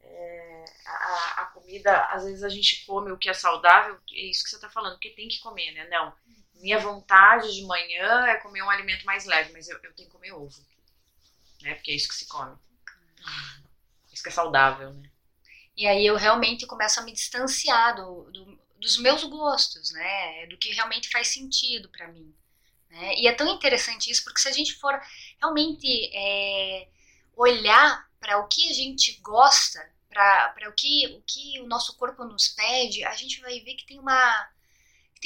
é, 0.00 0.64
a, 0.86 1.42
a, 1.42 1.44
comida, 1.46 2.04
às 2.06 2.24
vezes 2.24 2.42
a 2.42 2.48
gente 2.48 2.84
come 2.84 3.10
o 3.10 3.18
que 3.18 3.28
é 3.28 3.34
saudável, 3.34 3.98
é 4.12 4.20
isso 4.20 4.44
que 4.44 4.50
você 4.50 4.56
está 4.56 4.68
falando, 4.68 4.98
que 4.98 5.10
tem 5.10 5.28
que 5.28 5.40
comer, 5.40 5.72
né? 5.72 5.88
Não. 5.88 6.14
Minha 6.56 6.78
vontade 6.78 7.54
de 7.54 7.62
manhã 7.64 8.26
é 8.26 8.36
comer 8.36 8.62
um 8.62 8.70
alimento 8.70 9.04
mais 9.04 9.24
leve, 9.24 9.52
mas 9.52 9.68
eu, 9.68 9.78
eu 9.82 9.92
tenho 9.92 10.08
que 10.08 10.14
comer 10.14 10.32
ovo. 10.32 10.58
Né? 11.62 11.74
Porque 11.74 11.90
é 11.90 11.94
isso 11.94 12.08
que 12.08 12.14
se 12.14 12.26
come. 12.26 12.56
Isso 14.12 14.22
que 14.22 14.28
é 14.28 14.32
saudável, 14.32 14.92
né? 14.92 15.10
E 15.76 15.86
aí 15.86 16.06
eu 16.06 16.16
realmente 16.16 16.66
começo 16.66 16.98
a 16.98 17.02
me 17.02 17.12
distanciar 17.12 17.94
do, 17.96 18.30
do 18.30 18.66
dos 18.78 18.98
meus 18.98 19.24
gostos, 19.24 19.90
né? 19.92 20.46
Do 20.46 20.56
que 20.56 20.72
realmente 20.72 21.10
faz 21.10 21.28
sentido 21.28 21.88
para 21.88 22.08
mim. 22.08 22.34
Né? 22.90 23.14
E 23.16 23.26
é 23.26 23.32
tão 23.32 23.48
interessante 23.54 24.10
isso, 24.10 24.22
porque 24.24 24.40
se 24.40 24.48
a 24.48 24.52
gente 24.52 24.74
for 24.74 24.98
realmente 25.40 26.10
é, 26.14 26.88
olhar 27.34 28.08
para 28.20 28.38
o 28.38 28.48
que 28.48 28.70
a 28.70 28.72
gente 28.72 29.18
gosta, 29.20 29.80
para 30.08 30.68
o 30.68 30.72
que, 30.72 31.06
o 31.18 31.22
que 31.22 31.60
o 31.60 31.66
nosso 31.66 31.96
corpo 31.96 32.24
nos 32.24 32.48
pede, 32.48 33.04
a 33.04 33.14
gente 33.14 33.40
vai 33.40 33.60
ver 33.60 33.74
que 33.74 33.86
tem 33.86 33.98
uma, 33.98 34.48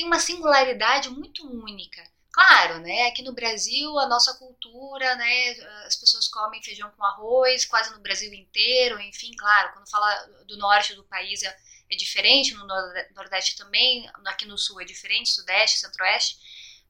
tem 0.00 0.06
uma 0.06 0.18
singularidade 0.18 1.10
muito 1.10 1.46
única. 1.46 2.02
Claro, 2.32 2.78
né? 2.78 3.08
Aqui 3.08 3.22
no 3.22 3.34
Brasil, 3.34 3.98
a 3.98 4.08
nossa 4.08 4.32
cultura, 4.34 5.14
né? 5.16 5.50
As 5.84 5.94
pessoas 5.96 6.26
comem 6.26 6.62
feijão 6.62 6.90
com 6.96 7.04
arroz, 7.04 7.66
quase 7.66 7.92
no 7.92 8.00
Brasil 8.00 8.32
inteiro, 8.32 8.98
enfim, 9.00 9.32
claro, 9.36 9.72
quando 9.74 9.90
fala 9.90 10.26
do 10.46 10.56
norte 10.56 10.94
do 10.94 11.04
país, 11.04 11.42
é, 11.42 11.54
é 11.90 11.96
diferente, 11.96 12.54
no 12.54 12.66
Nordeste 13.14 13.56
também, 13.56 14.08
aqui 14.26 14.46
no 14.46 14.56
Sul 14.56 14.80
é 14.80 14.84
diferente, 14.84 15.28
Sudeste, 15.30 15.80
Centro-Oeste, 15.80 16.38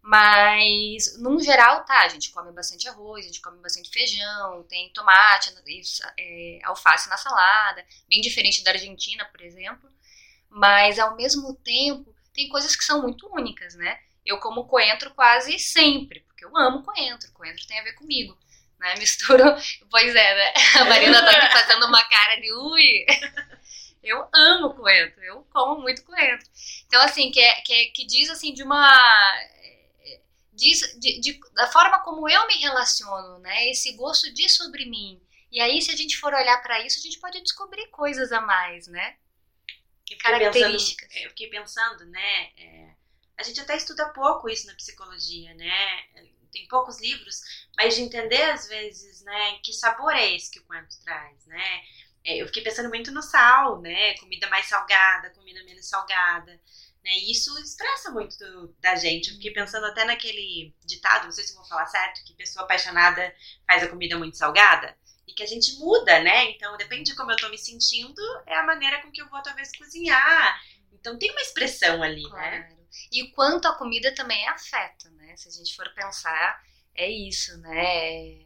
mas, 0.02 1.18
no 1.18 1.40
geral, 1.42 1.84
tá, 1.84 2.02
a 2.02 2.08
gente 2.08 2.30
come 2.30 2.52
bastante 2.52 2.88
arroz, 2.88 3.24
a 3.24 3.28
gente 3.28 3.40
come 3.40 3.60
bastante 3.60 3.90
feijão, 3.90 4.62
tem 4.64 4.92
tomate, 4.92 5.52
é, 6.18 6.60
alface 6.64 7.08
na 7.08 7.16
salada, 7.16 7.84
bem 8.08 8.20
diferente 8.20 8.62
da 8.62 8.70
Argentina, 8.70 9.24
por 9.24 9.40
exemplo, 9.40 9.90
mas, 10.50 10.98
ao 10.98 11.16
mesmo 11.16 11.54
tempo, 11.54 12.09
tem 12.32 12.48
coisas 12.48 12.74
que 12.76 12.84
são 12.84 13.02
muito 13.02 13.28
únicas, 13.32 13.74
né? 13.74 13.98
Eu 14.24 14.38
como 14.38 14.66
coentro 14.66 15.10
quase 15.14 15.58
sempre, 15.58 16.20
porque 16.20 16.44
eu 16.44 16.56
amo 16.56 16.82
coentro, 16.82 17.32
coentro 17.32 17.66
tem 17.66 17.78
a 17.78 17.84
ver 17.84 17.94
comigo. 17.94 18.36
Né, 18.78 18.94
misturo, 18.98 19.44
pois 19.90 20.14
é, 20.14 20.34
né? 20.34 20.54
A 20.80 20.84
Marina 20.86 21.22
tá 21.22 21.30
aqui 21.30 21.52
fazendo 21.52 21.86
uma 21.86 22.02
cara 22.04 22.40
de 22.40 22.52
ui. 22.52 23.06
Eu 24.02 24.26
amo 24.32 24.72
coentro, 24.74 25.22
eu 25.22 25.46
como 25.52 25.82
muito 25.82 26.02
coentro. 26.04 26.48
Então, 26.86 27.02
assim, 27.02 27.30
que, 27.30 27.38
é, 27.38 27.60
que, 27.60 27.72
é, 27.72 27.84
que 27.90 28.06
diz 28.06 28.30
assim 28.30 28.54
de 28.54 28.62
uma. 28.62 28.98
Diz, 30.54 30.98
de, 30.98 31.20
de, 31.20 31.40
da 31.54 31.66
forma 31.66 32.00
como 32.00 32.26
eu 32.26 32.46
me 32.46 32.54
relaciono, 32.54 33.38
né? 33.40 33.68
Esse 33.68 33.92
gosto 33.92 34.32
diz 34.32 34.56
sobre 34.56 34.86
mim. 34.86 35.20
E 35.52 35.60
aí, 35.60 35.82
se 35.82 35.90
a 35.90 35.96
gente 35.96 36.16
for 36.16 36.32
olhar 36.32 36.62
para 36.62 36.80
isso, 36.80 36.98
a 36.98 37.02
gente 37.02 37.18
pode 37.18 37.42
descobrir 37.42 37.88
coisas 37.88 38.32
a 38.32 38.40
mais, 38.40 38.86
né? 38.86 39.16
Eu 40.10 40.18
Características. 40.18 41.08
Pensando, 41.08 41.24
eu 41.24 41.30
fiquei 41.30 41.48
pensando, 41.48 42.04
né? 42.06 42.50
É, 42.56 42.94
a 43.38 43.42
gente 43.42 43.60
até 43.60 43.76
estuda 43.76 44.08
pouco 44.10 44.48
isso 44.48 44.66
na 44.66 44.74
psicologia, 44.74 45.54
né? 45.54 46.02
Tem 46.52 46.66
poucos 46.66 47.00
livros, 47.00 47.40
mas 47.76 47.94
de 47.94 48.02
entender 48.02 48.50
às 48.50 48.66
vezes, 48.66 49.22
né? 49.22 49.58
Que 49.62 49.72
sabor 49.72 50.12
é 50.12 50.34
esse 50.34 50.50
que 50.50 50.58
o 50.58 50.64
coentro 50.64 50.96
traz, 51.04 51.46
né? 51.46 51.82
É, 52.24 52.42
eu 52.42 52.46
fiquei 52.46 52.62
pensando 52.62 52.88
muito 52.88 53.10
no 53.12 53.22
sal, 53.22 53.80
né? 53.80 54.14
Comida 54.18 54.48
mais 54.50 54.66
salgada, 54.66 55.30
comida 55.30 55.62
menos 55.64 55.88
salgada. 55.88 56.60
Né? 57.02 57.10
E 57.12 57.32
isso 57.32 57.58
expressa 57.58 58.10
muito 58.10 58.36
do, 58.38 58.74
da 58.78 58.94
gente. 58.94 59.28
Eu 59.28 59.36
fiquei 59.36 59.52
pensando 59.52 59.86
até 59.86 60.04
naquele 60.04 60.74
ditado, 60.84 61.24
não 61.24 61.32
sei 61.32 61.44
se 61.44 61.54
vou 61.54 61.64
falar 61.64 61.86
certo, 61.86 62.22
que 62.24 62.34
pessoa 62.34 62.64
apaixonada 62.64 63.34
faz 63.66 63.82
a 63.82 63.88
comida 63.88 64.18
muito 64.18 64.36
salgada. 64.36 64.94
E 65.30 65.32
que 65.32 65.44
a 65.44 65.46
gente 65.46 65.78
muda, 65.78 66.20
né? 66.20 66.50
Então, 66.50 66.76
depende 66.76 67.10
de 67.10 67.16
como 67.16 67.30
eu 67.30 67.36
tô 67.36 67.48
me 67.48 67.56
sentindo, 67.56 68.20
é 68.46 68.56
a 68.56 68.66
maneira 68.66 69.00
com 69.00 69.12
que 69.12 69.22
eu 69.22 69.28
vou 69.28 69.40
talvez 69.42 69.70
cozinhar. 69.76 70.60
Então, 70.92 71.16
tem 71.16 71.30
uma 71.30 71.40
expressão 71.40 72.02
ali, 72.02 72.24
né? 72.24 72.28
claro. 72.28 72.50
né? 72.50 72.76
E 73.12 73.22
o 73.22 73.30
quanto 73.30 73.68
a 73.68 73.74
comida 73.76 74.12
também 74.12 74.44
é 74.44 74.48
afeto, 74.48 75.08
né? 75.10 75.36
Se 75.36 75.48
a 75.48 75.52
gente 75.52 75.76
for 75.76 75.88
pensar, 75.94 76.60
é 76.96 77.08
isso, 77.08 77.56
né? 77.58 78.40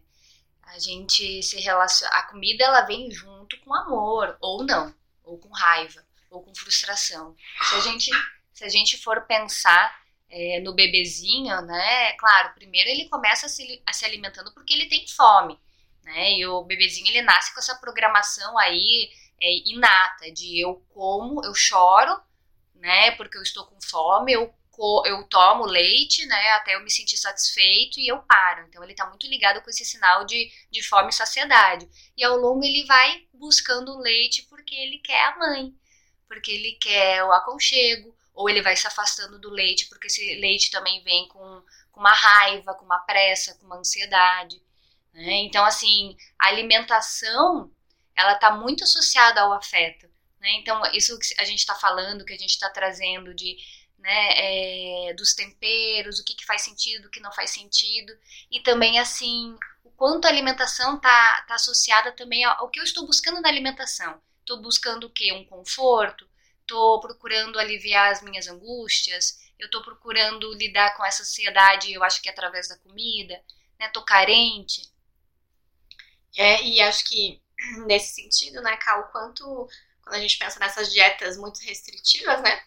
A 0.62 0.78
gente 0.78 1.42
se 1.42 1.58
relaciona. 1.60 2.12
A 2.14 2.22
comida 2.24 2.64
ela 2.64 2.82
vem 2.82 3.10
junto 3.10 3.58
com 3.60 3.74
amor, 3.74 4.36
ou 4.40 4.62
não, 4.62 4.94
ou 5.22 5.38
com 5.38 5.48
raiva, 5.48 6.04
ou 6.30 6.42
com 6.42 6.54
frustração. 6.54 7.34
Se 7.62 7.74
a 7.76 7.80
gente, 7.80 8.10
se 8.52 8.64
a 8.64 8.68
gente 8.68 8.98
for 8.98 9.22
pensar 9.22 10.04
é, 10.28 10.60
no 10.60 10.74
bebezinho, 10.74 11.60
né? 11.62 12.12
Claro, 12.14 12.54
primeiro 12.54 12.90
ele 12.90 13.08
começa 13.08 13.46
a 13.46 13.48
se, 13.48 13.82
a 13.86 13.92
se 13.92 14.04
alimentando 14.04 14.52
porque 14.52 14.74
ele 14.74 14.88
tem 14.88 15.06
fome, 15.08 15.58
né? 16.04 16.32
E 16.34 16.46
o 16.46 16.62
bebezinho 16.62 17.08
ele 17.08 17.22
nasce 17.22 17.52
com 17.52 17.60
essa 17.60 17.74
programação 17.76 18.56
aí 18.58 19.10
é, 19.40 19.68
inata 19.68 20.30
de 20.32 20.60
eu 20.60 20.84
como, 20.92 21.44
eu 21.44 21.54
choro, 21.54 22.20
né? 22.74 23.12
Porque 23.12 23.36
eu 23.36 23.42
estou 23.42 23.66
com 23.66 23.80
fome, 23.80 24.32
eu 24.32 24.54
eu 25.06 25.22
tomo 25.28 25.64
leite, 25.64 26.26
né, 26.26 26.50
até 26.52 26.74
eu 26.74 26.82
me 26.82 26.90
sentir 26.90 27.16
satisfeito 27.16 28.00
e 28.00 28.08
eu 28.08 28.18
paro. 28.22 28.66
Então 28.68 28.82
ele 28.82 28.92
está 28.92 29.06
muito 29.06 29.26
ligado 29.26 29.62
com 29.62 29.70
esse 29.70 29.84
sinal 29.84 30.24
de, 30.24 30.50
de 30.70 30.82
fome 30.82 31.10
e 31.10 31.12
saciedade. 31.12 31.88
E 32.16 32.24
ao 32.24 32.36
longo 32.36 32.64
ele 32.64 32.84
vai 32.84 33.26
buscando 33.32 33.92
o 33.92 34.00
leite 34.00 34.42
porque 34.48 34.74
ele 34.74 34.98
quer 34.98 35.22
a 35.26 35.36
mãe, 35.36 35.72
porque 36.26 36.50
ele 36.50 36.72
quer 36.72 37.22
o 37.24 37.32
aconchego, 37.32 38.16
ou 38.34 38.50
ele 38.50 38.62
vai 38.62 38.76
se 38.76 38.86
afastando 38.86 39.38
do 39.38 39.50
leite 39.50 39.86
porque 39.88 40.08
esse 40.08 40.34
leite 40.40 40.70
também 40.70 41.02
vem 41.04 41.28
com, 41.28 41.62
com 41.92 42.00
uma 42.00 42.12
raiva, 42.12 42.74
com 42.74 42.84
uma 42.84 42.98
pressa, 43.00 43.54
com 43.54 43.66
uma 43.66 43.76
ansiedade. 43.76 44.60
Né? 45.14 45.44
Então, 45.44 45.64
assim, 45.64 46.16
a 46.38 46.48
alimentação, 46.48 47.70
ela 48.16 48.34
está 48.34 48.50
muito 48.50 48.82
associada 48.82 49.40
ao 49.40 49.52
afeto. 49.52 50.06
Né? 50.40 50.52
Então, 50.54 50.82
isso 50.92 51.16
que 51.18 51.40
a 51.40 51.44
gente 51.44 51.60
está 51.60 51.74
falando, 51.74 52.24
que 52.24 52.32
a 52.32 52.38
gente 52.38 52.50
está 52.50 52.68
trazendo 52.68 53.32
de 53.32 53.56
né, 53.98 55.08
é, 55.08 55.14
dos 55.14 55.34
temperos, 55.34 56.18
o 56.18 56.24
que, 56.24 56.34
que 56.34 56.44
faz 56.44 56.62
sentido, 56.62 57.06
o 57.06 57.10
que 57.10 57.20
não 57.20 57.32
faz 57.32 57.50
sentido, 57.50 58.12
e 58.50 58.60
também 58.60 58.98
assim 58.98 59.56
o 59.82 59.90
quanto 59.92 60.26
a 60.26 60.28
alimentação 60.28 60.96
está 60.96 61.42
tá 61.48 61.54
associada 61.54 62.12
também 62.12 62.44
ao, 62.44 62.64
ao 62.64 62.68
que 62.68 62.78
eu 62.78 62.84
estou 62.84 63.06
buscando 63.06 63.40
na 63.40 63.48
alimentação. 63.48 64.20
Estou 64.40 64.60
buscando 64.60 65.04
o 65.06 65.10
quê? 65.10 65.32
Um 65.32 65.46
conforto, 65.46 66.28
estou 66.60 67.00
procurando 67.00 67.58
aliviar 67.58 68.12
as 68.12 68.20
minhas 68.20 68.46
angústias, 68.46 69.38
eu 69.58 69.66
estou 69.66 69.82
procurando 69.82 70.52
lidar 70.52 70.94
com 70.96 71.04
essa 71.04 71.22
ansiedade, 71.22 71.90
eu 71.90 72.04
acho 72.04 72.20
que 72.20 72.28
é 72.28 72.32
através 72.32 72.68
da 72.68 72.76
comida, 72.78 73.40
né? 73.78 73.88
Tô 73.88 74.02
carente. 74.02 74.92
É, 76.36 76.62
e 76.62 76.80
acho 76.80 77.04
que 77.04 77.40
nesse 77.86 78.14
sentido, 78.14 78.60
né, 78.62 78.76
Cal, 78.76 79.00
o 79.00 79.12
quanto 79.12 79.68
quando 80.02 80.16
a 80.16 80.20
gente 80.20 80.38
pensa 80.38 80.60
nessas 80.60 80.92
dietas 80.92 81.38
muito 81.38 81.60
restritivas, 81.60 82.42
né, 82.42 82.62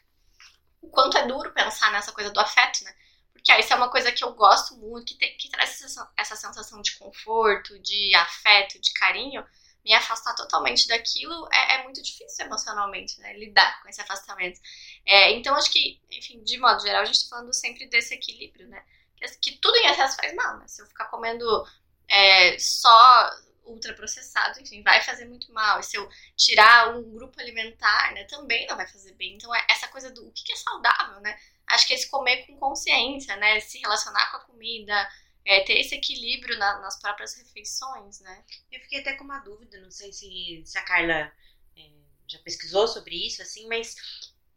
o 0.82 0.90
quanto 0.90 1.18
é 1.18 1.28
duro 1.28 1.54
pensar 1.54 1.92
nessa 1.92 2.12
coisa 2.12 2.32
do 2.32 2.40
afeto, 2.40 2.84
né? 2.84 2.94
Porque 3.32 3.52
aí 3.52 3.60
isso 3.60 3.74
é 3.74 3.76
uma 3.76 3.90
coisa 3.90 4.12
que 4.12 4.24
eu 4.24 4.34
gosto 4.34 4.76
muito, 4.76 5.06
que, 5.06 5.18
tem, 5.18 5.38
que 5.38 5.50
traz 5.50 5.82
essa, 5.82 6.12
essa 6.18 6.36
sensação 6.36 6.82
de 6.82 6.98
conforto, 6.98 7.78
de 7.80 8.14
afeto, 8.16 8.80
de 8.80 8.92
carinho, 8.94 9.46
me 9.86 9.94
afastar 9.94 10.36
totalmente 10.36 10.88
daquilo 10.88 11.48
é, 11.54 11.76
é, 11.76 11.84
muito 11.84 12.02
difícil 12.02 12.46
emocionalmente, 12.46 13.20
né? 13.22 13.38
Lidar 13.38 13.82
com 13.82 13.90
esse 13.90 14.02
afastamento. 14.02 14.60
É, 15.06 15.32
então, 15.32 15.56
acho 15.56 15.72
que, 15.72 16.02
enfim, 16.12 16.44
de 16.44 16.58
modo 16.58 16.82
geral, 16.82 17.04
a 17.04 17.06
gente 17.06 17.16
está 17.16 17.38
falando 17.38 17.54
sempre 17.54 17.88
desse 17.88 18.14
equilíbrio, 18.14 18.68
né? 18.68 18.84
Que, 19.16 19.28
que, 19.38 19.52
tudo 19.60 19.76
em 19.78 19.88
excesso 19.88 20.18
faz 20.18 20.34
mal, 20.36 20.58
né? 20.58 20.68
Se 20.68 20.82
eu 20.82 20.88
ficar 20.88 21.06
comendo 21.06 21.66
é, 22.10 22.58
só 22.60 23.32
ultraprocessado, 23.68 24.60
enfim, 24.60 24.82
vai 24.82 25.02
fazer 25.02 25.26
muito 25.26 25.52
mal. 25.54 25.80
E 25.80 25.84
se 25.84 25.98
eu 25.98 26.10
tirar 26.36 26.96
um 26.96 27.12
grupo 27.12 27.40
alimentar, 27.40 28.14
né, 28.14 28.24
também 28.26 28.66
não 28.68 28.76
vai 28.76 28.88
fazer 28.88 29.14
bem. 29.14 29.36
Então, 29.36 29.54
é 29.54 29.66
essa 29.70 29.88
coisa 29.88 30.12
do 30.12 30.28
o 30.28 30.32
que 30.32 30.52
é 30.52 30.56
saudável, 30.56 31.22
né? 31.22 31.38
Acho 31.68 31.86
que 31.86 31.94
é 31.94 31.96
esse 31.96 32.10
comer 32.10 32.46
com 32.46 32.58
consciência, 32.58 33.36
né? 33.36 33.60
Se 33.60 33.78
relacionar 33.80 34.32
com 34.32 34.38
a 34.38 34.42
comida, 34.42 35.10
é, 35.46 35.62
ter 35.62 35.80
esse 35.80 35.96
equilíbrio 35.96 36.58
na, 36.58 36.80
nas 36.80 37.00
próprias 37.00 37.36
refeições, 37.36 38.20
né? 38.20 38.44
Eu 38.72 38.82
fiquei 38.82 39.00
até 39.00 39.14
com 39.14 39.24
uma 39.24 39.40
dúvida, 39.40 39.80
não 39.80 39.92
sei 39.92 40.12
se, 40.12 40.62
se 40.66 40.78
a 40.78 40.84
Carla 40.84 41.32
é, 41.76 41.90
já 42.28 42.40
pesquisou 42.40 42.88
sobre 42.88 43.16
isso, 43.26 43.42
assim, 43.42 43.68
mas 43.68 43.96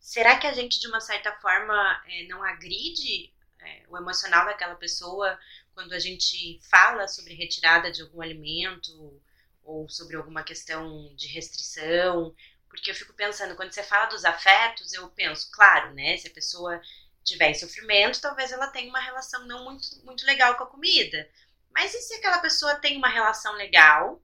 será 0.00 0.38
que 0.38 0.46
a 0.46 0.52
gente, 0.52 0.80
de 0.80 0.88
uma 0.88 1.00
certa 1.00 1.32
forma, 1.40 2.02
é, 2.08 2.24
não 2.24 2.42
agride 2.42 3.32
é, 3.60 3.84
o 3.88 3.96
emocional 3.96 4.46
daquela 4.46 4.74
pessoa 4.74 5.38
quando 5.74 5.92
a 5.92 5.98
gente 5.98 6.60
fala 6.70 7.08
sobre 7.08 7.34
retirada 7.34 7.90
de 7.90 8.02
algum 8.02 8.20
alimento 8.20 9.20
ou 9.62 9.88
sobre 9.88 10.16
alguma 10.16 10.42
questão 10.42 11.14
de 11.14 11.28
restrição, 11.28 12.34
porque 12.68 12.90
eu 12.90 12.94
fico 12.94 13.12
pensando, 13.14 13.56
quando 13.56 13.72
você 13.72 13.82
fala 13.82 14.06
dos 14.06 14.24
afetos, 14.24 14.92
eu 14.92 15.08
penso, 15.10 15.50
claro, 15.52 15.92
né, 15.92 16.16
se 16.16 16.28
a 16.28 16.32
pessoa 16.32 16.80
tiver 17.22 17.50
em 17.50 17.54
sofrimento, 17.54 18.20
talvez 18.20 18.52
ela 18.52 18.68
tenha 18.68 18.88
uma 18.88 19.00
relação 19.00 19.46
não 19.46 19.64
muito, 19.64 19.86
muito 20.04 20.24
legal 20.24 20.56
com 20.56 20.64
a 20.64 20.70
comida. 20.70 21.28
Mas 21.72 21.94
e 21.94 22.00
se 22.00 22.14
aquela 22.14 22.38
pessoa 22.38 22.76
tem 22.76 22.96
uma 22.96 23.08
relação 23.08 23.52
legal, 23.54 24.22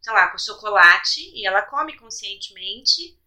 sei 0.00 0.12
lá, 0.12 0.28
com 0.28 0.38
chocolate, 0.38 1.20
e 1.34 1.46
ela 1.46 1.62
come 1.62 1.96
conscientemente, 1.96 3.18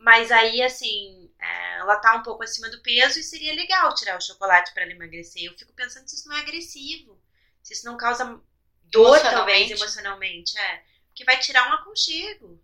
mas 0.00 0.32
aí, 0.32 0.62
assim, 0.62 1.30
é, 1.38 1.78
ela 1.80 1.96
tá 1.96 2.16
um 2.16 2.22
pouco 2.22 2.42
acima 2.42 2.70
do 2.70 2.80
peso 2.80 3.20
e 3.20 3.22
seria 3.22 3.54
legal 3.54 3.94
tirar 3.94 4.16
o 4.16 4.20
chocolate 4.20 4.72
para 4.72 4.84
ela 4.84 4.92
emagrecer. 4.92 5.44
Eu 5.44 5.56
fico 5.58 5.74
pensando 5.74 6.08
se 6.08 6.16
isso 6.16 6.26
não 6.26 6.36
é 6.36 6.40
agressivo, 6.40 7.20
se 7.62 7.74
isso 7.74 7.84
não 7.84 7.98
causa 7.98 8.40
dor, 8.84 9.20
talvez, 9.20 9.70
emocionalmente. 9.70 10.58
É, 10.58 10.82
porque 11.06 11.22
vai 11.22 11.38
tirar 11.38 11.68
um 11.68 11.74
aconchego. 11.74 12.58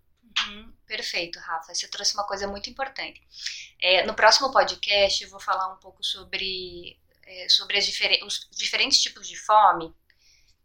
Uhum, 0.49 0.72
perfeito, 0.87 1.38
Rafa. 1.38 1.75
Você 1.75 1.87
trouxe 1.88 2.14
uma 2.14 2.27
coisa 2.27 2.49
muito 2.49 2.70
importante. 2.70 3.22
É, 3.79 4.03
no 4.07 4.14
próximo 4.14 4.51
podcast, 4.51 5.22
eu 5.22 5.29
vou 5.29 5.40
falar 5.40 5.75
um 5.75 5.77
pouco 5.77 6.03
sobre, 6.03 6.99
é, 7.22 7.51
sobre 7.51 7.79
difer 7.81 8.18
os 8.25 8.49
diferentes 8.51 9.03
tipos 9.03 9.29
de 9.29 9.37
fome. 9.37 9.94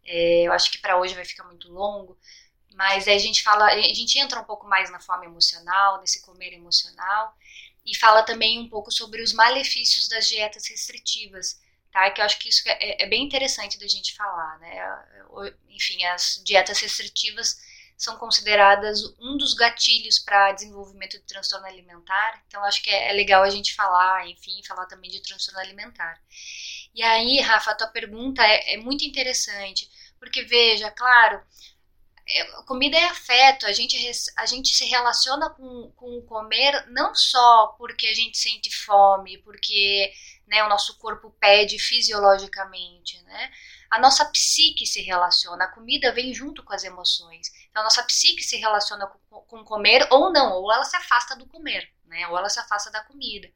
É, 0.04 0.44
eu 0.46 0.52
acho 0.54 0.72
que 0.72 0.78
para 0.78 0.98
hoje 0.98 1.14
vai 1.14 1.24
ficar 1.26 1.44
muito 1.44 1.70
longo, 1.70 2.18
mas 2.74 3.06
aí 3.06 3.16
a 3.16 3.18
gente 3.18 3.42
fala, 3.42 3.66
a 3.66 3.80
gente 3.80 4.18
entra 4.18 4.40
um 4.40 4.44
pouco 4.44 4.66
mais 4.66 4.90
na 4.90 5.00
fome 5.00 5.26
emocional, 5.26 6.00
nesse 6.00 6.22
comer 6.22 6.52
emocional, 6.52 7.36
e 7.84 7.96
fala 7.96 8.22
também 8.22 8.58
um 8.60 8.68
pouco 8.68 8.90
sobre 8.90 9.22
os 9.22 9.32
malefícios 9.32 10.08
das 10.08 10.26
dietas 10.28 10.66
restritivas, 10.68 11.60
tá? 11.90 12.10
Que 12.10 12.20
eu 12.20 12.24
acho 12.24 12.38
que 12.38 12.48
isso 12.48 12.62
é, 12.66 13.02
é 13.02 13.06
bem 13.06 13.24
interessante 13.24 13.78
da 13.78 13.86
gente 13.86 14.14
falar, 14.14 14.58
né? 14.60 15.04
Enfim, 15.68 16.04
as 16.04 16.40
dietas 16.44 16.80
restritivas 16.80 17.56
são 18.02 18.16
consideradas 18.16 19.00
um 19.20 19.36
dos 19.36 19.54
gatilhos 19.54 20.18
para 20.18 20.50
desenvolvimento 20.50 21.18
de 21.18 21.24
transtorno 21.24 21.66
alimentar. 21.66 22.42
Então, 22.48 22.64
acho 22.64 22.82
que 22.82 22.90
é, 22.90 23.10
é, 23.10 23.12
legal 23.12 23.44
a 23.44 23.50
gente 23.50 23.74
falar, 23.74 24.28
enfim, 24.28 24.60
falar 24.66 24.86
também 24.86 25.08
de 25.08 25.22
transtorno 25.22 25.60
alimentar. 25.60 26.20
E 26.92 27.02
aí, 27.02 27.40
Rafa, 27.40 27.70
a 27.70 27.74
tua 27.76 27.86
pergunta 27.86 28.42
é, 28.44 28.74
é 28.74 28.76
muito 28.76 29.04
interessante, 29.04 29.88
porque 30.18 30.42
veja, 30.42 30.90
claro, 30.90 31.36
é, 31.36 31.46
comida 32.66 32.96
é 32.96 33.04
afeto, 33.04 33.66
a 33.66 33.72
gente, 33.72 33.96
a 34.36 34.46
gente 34.46 34.74
se 34.74 34.84
relaciona 34.84 35.50
com, 35.50 35.90
com 35.96 36.22
comer 36.22 36.86
não 36.88 37.14
só 37.14 37.68
porque 37.78 38.06
a 38.06 38.14
gente 38.14 38.38
sente 38.38 38.70
fome, 38.74 39.38
porque 39.38 40.12
né, 40.46 40.62
o 40.64 40.68
nosso 40.68 40.98
corpo 40.98 41.30
pede 41.40 41.78
fisiologicamente, 41.78 43.20
né? 43.22 43.50
A 43.90 43.98
nossa 43.98 44.24
psique 44.26 44.86
se 44.86 45.02
relaciona, 45.02 45.64
a 45.64 45.68
comida 45.68 46.12
vem 46.12 46.32
junto 46.32 46.62
com 46.62 46.72
as 46.72 46.84
emoções. 46.84 47.50
Então, 47.70 47.82
a 47.82 47.84
nossa 47.84 48.02
psique 48.04 48.42
se 48.42 48.56
relaciona 48.56 49.06
com, 49.06 49.40
com 49.40 49.64
comer 49.64 50.06
ou 50.10 50.32
não, 50.32 50.52
ou 50.62 50.72
ela 50.72 50.84
se 50.84 50.96
afasta 50.96 51.36
do 51.36 51.46
comer, 51.46 51.90
né? 52.06 52.26
Ou 52.28 52.38
ela 52.38 52.48
se 52.48 52.58
afasta 52.58 52.90
da 52.90 53.02
comida. 53.02 53.50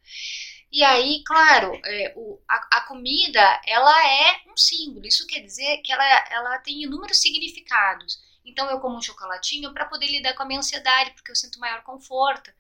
E 0.70 0.82
aí, 0.82 1.22
claro, 1.24 1.80
é, 1.84 2.12
o, 2.16 2.40
a, 2.48 2.78
a, 2.78 2.80
comida, 2.82 3.60
ela 3.66 4.12
é 4.12 4.42
um 4.46 4.56
símbolo. 4.56 5.06
Isso 5.06 5.26
quer 5.26 5.40
dizer 5.40 5.78
que 5.78 5.92
ela, 5.92 6.04
ela 6.30 6.58
tem 6.58 6.82
inúmeros 6.82 7.20
significados. 7.20 8.18
Então 8.46 8.70
eu 8.70 8.80
como 8.80 8.96
um 8.96 9.02
chocolatinho 9.02 9.74
para 9.74 9.84
poder 9.84 10.06
lidar 10.06 10.34
com 10.34 10.42
a 10.42 10.46
minha 10.46 10.60
ansiedade, 10.60 11.10
porque 11.10 11.30
eu 11.30 11.36
sinto 11.36 11.58
maior 11.58 11.82
conforto. 11.82 12.50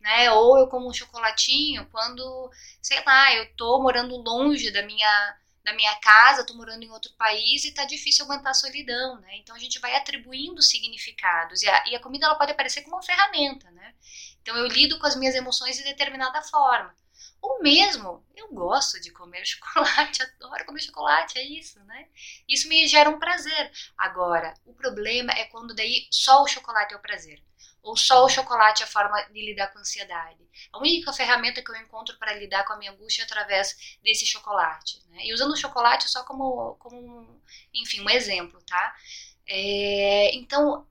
Né? 0.00 0.30
Ou 0.32 0.58
eu 0.58 0.68
como 0.68 0.88
um 0.88 0.92
chocolatinho 0.92 1.86
quando, 1.90 2.50
sei 2.82 3.02
lá, 3.04 3.34
eu 3.34 3.54
tô 3.56 3.80
morando 3.80 4.16
longe 4.16 4.70
da 4.70 4.82
minha 4.82 5.38
da 5.64 5.74
minha 5.74 5.94
casa, 5.96 6.46
tô 6.46 6.54
morando 6.54 6.82
em 6.82 6.90
outro 6.90 7.12
país 7.18 7.64
e 7.64 7.74
tá 7.74 7.84
difícil 7.84 8.24
aguentar 8.24 8.52
a 8.52 8.54
solidão, 8.54 9.20
né? 9.20 9.36
Então 9.36 9.54
a 9.54 9.58
gente 9.58 9.78
vai 9.78 9.94
atribuindo 9.94 10.62
significados 10.62 11.62
e 11.62 11.68
a, 11.68 11.88
e 11.88 11.94
a 11.94 12.00
comida 12.00 12.24
ela 12.24 12.36
pode 12.36 12.52
aparecer 12.52 12.80
como 12.82 12.96
uma 12.96 13.02
ferramenta, 13.02 13.70
né? 13.72 13.94
Então 14.40 14.56
eu 14.56 14.66
lido 14.66 14.98
com 14.98 15.06
as 15.06 15.14
minhas 15.14 15.34
emoções 15.34 15.76
de 15.76 15.84
determinada 15.84 16.40
forma. 16.40 16.94
Ou 17.40 17.62
mesmo, 17.62 18.24
eu 18.34 18.48
gosto 18.52 19.00
de 19.00 19.10
comer 19.10 19.44
chocolate, 19.46 20.22
adoro 20.22 20.64
comer 20.66 20.80
chocolate, 20.80 21.38
é 21.38 21.42
isso, 21.42 21.78
né? 21.84 22.08
Isso 22.48 22.68
me 22.68 22.86
gera 22.86 23.10
um 23.10 23.18
prazer. 23.18 23.70
Agora, 23.96 24.54
o 24.64 24.74
problema 24.74 25.32
é 25.32 25.44
quando 25.44 25.74
daí 25.74 26.06
só 26.10 26.42
o 26.42 26.48
chocolate 26.48 26.94
é 26.94 26.96
o 26.96 27.00
prazer. 27.00 27.42
Ou 27.82 27.96
só 27.96 28.24
o 28.24 28.28
chocolate 28.28 28.82
é 28.82 28.86
a 28.86 28.88
forma 28.88 29.22
de 29.30 29.40
lidar 29.40 29.68
com 29.68 29.78
a 29.78 29.80
ansiedade. 29.80 30.46
A 30.72 30.78
única 30.78 31.12
ferramenta 31.12 31.62
que 31.62 31.70
eu 31.70 31.76
encontro 31.76 32.18
para 32.18 32.34
lidar 32.34 32.64
com 32.64 32.72
a 32.72 32.76
minha 32.76 32.90
angústia 32.90 33.22
é 33.22 33.24
através 33.24 33.96
desse 34.02 34.26
chocolate. 34.26 35.00
Né? 35.08 35.26
E 35.26 35.32
usando 35.32 35.52
o 35.52 35.56
chocolate 35.56 36.08
só 36.10 36.24
como, 36.24 36.74
como 36.74 37.40
enfim, 37.72 38.00
um 38.00 38.10
exemplo, 38.10 38.60
tá? 38.62 38.94
É, 39.46 40.34
então, 40.34 40.86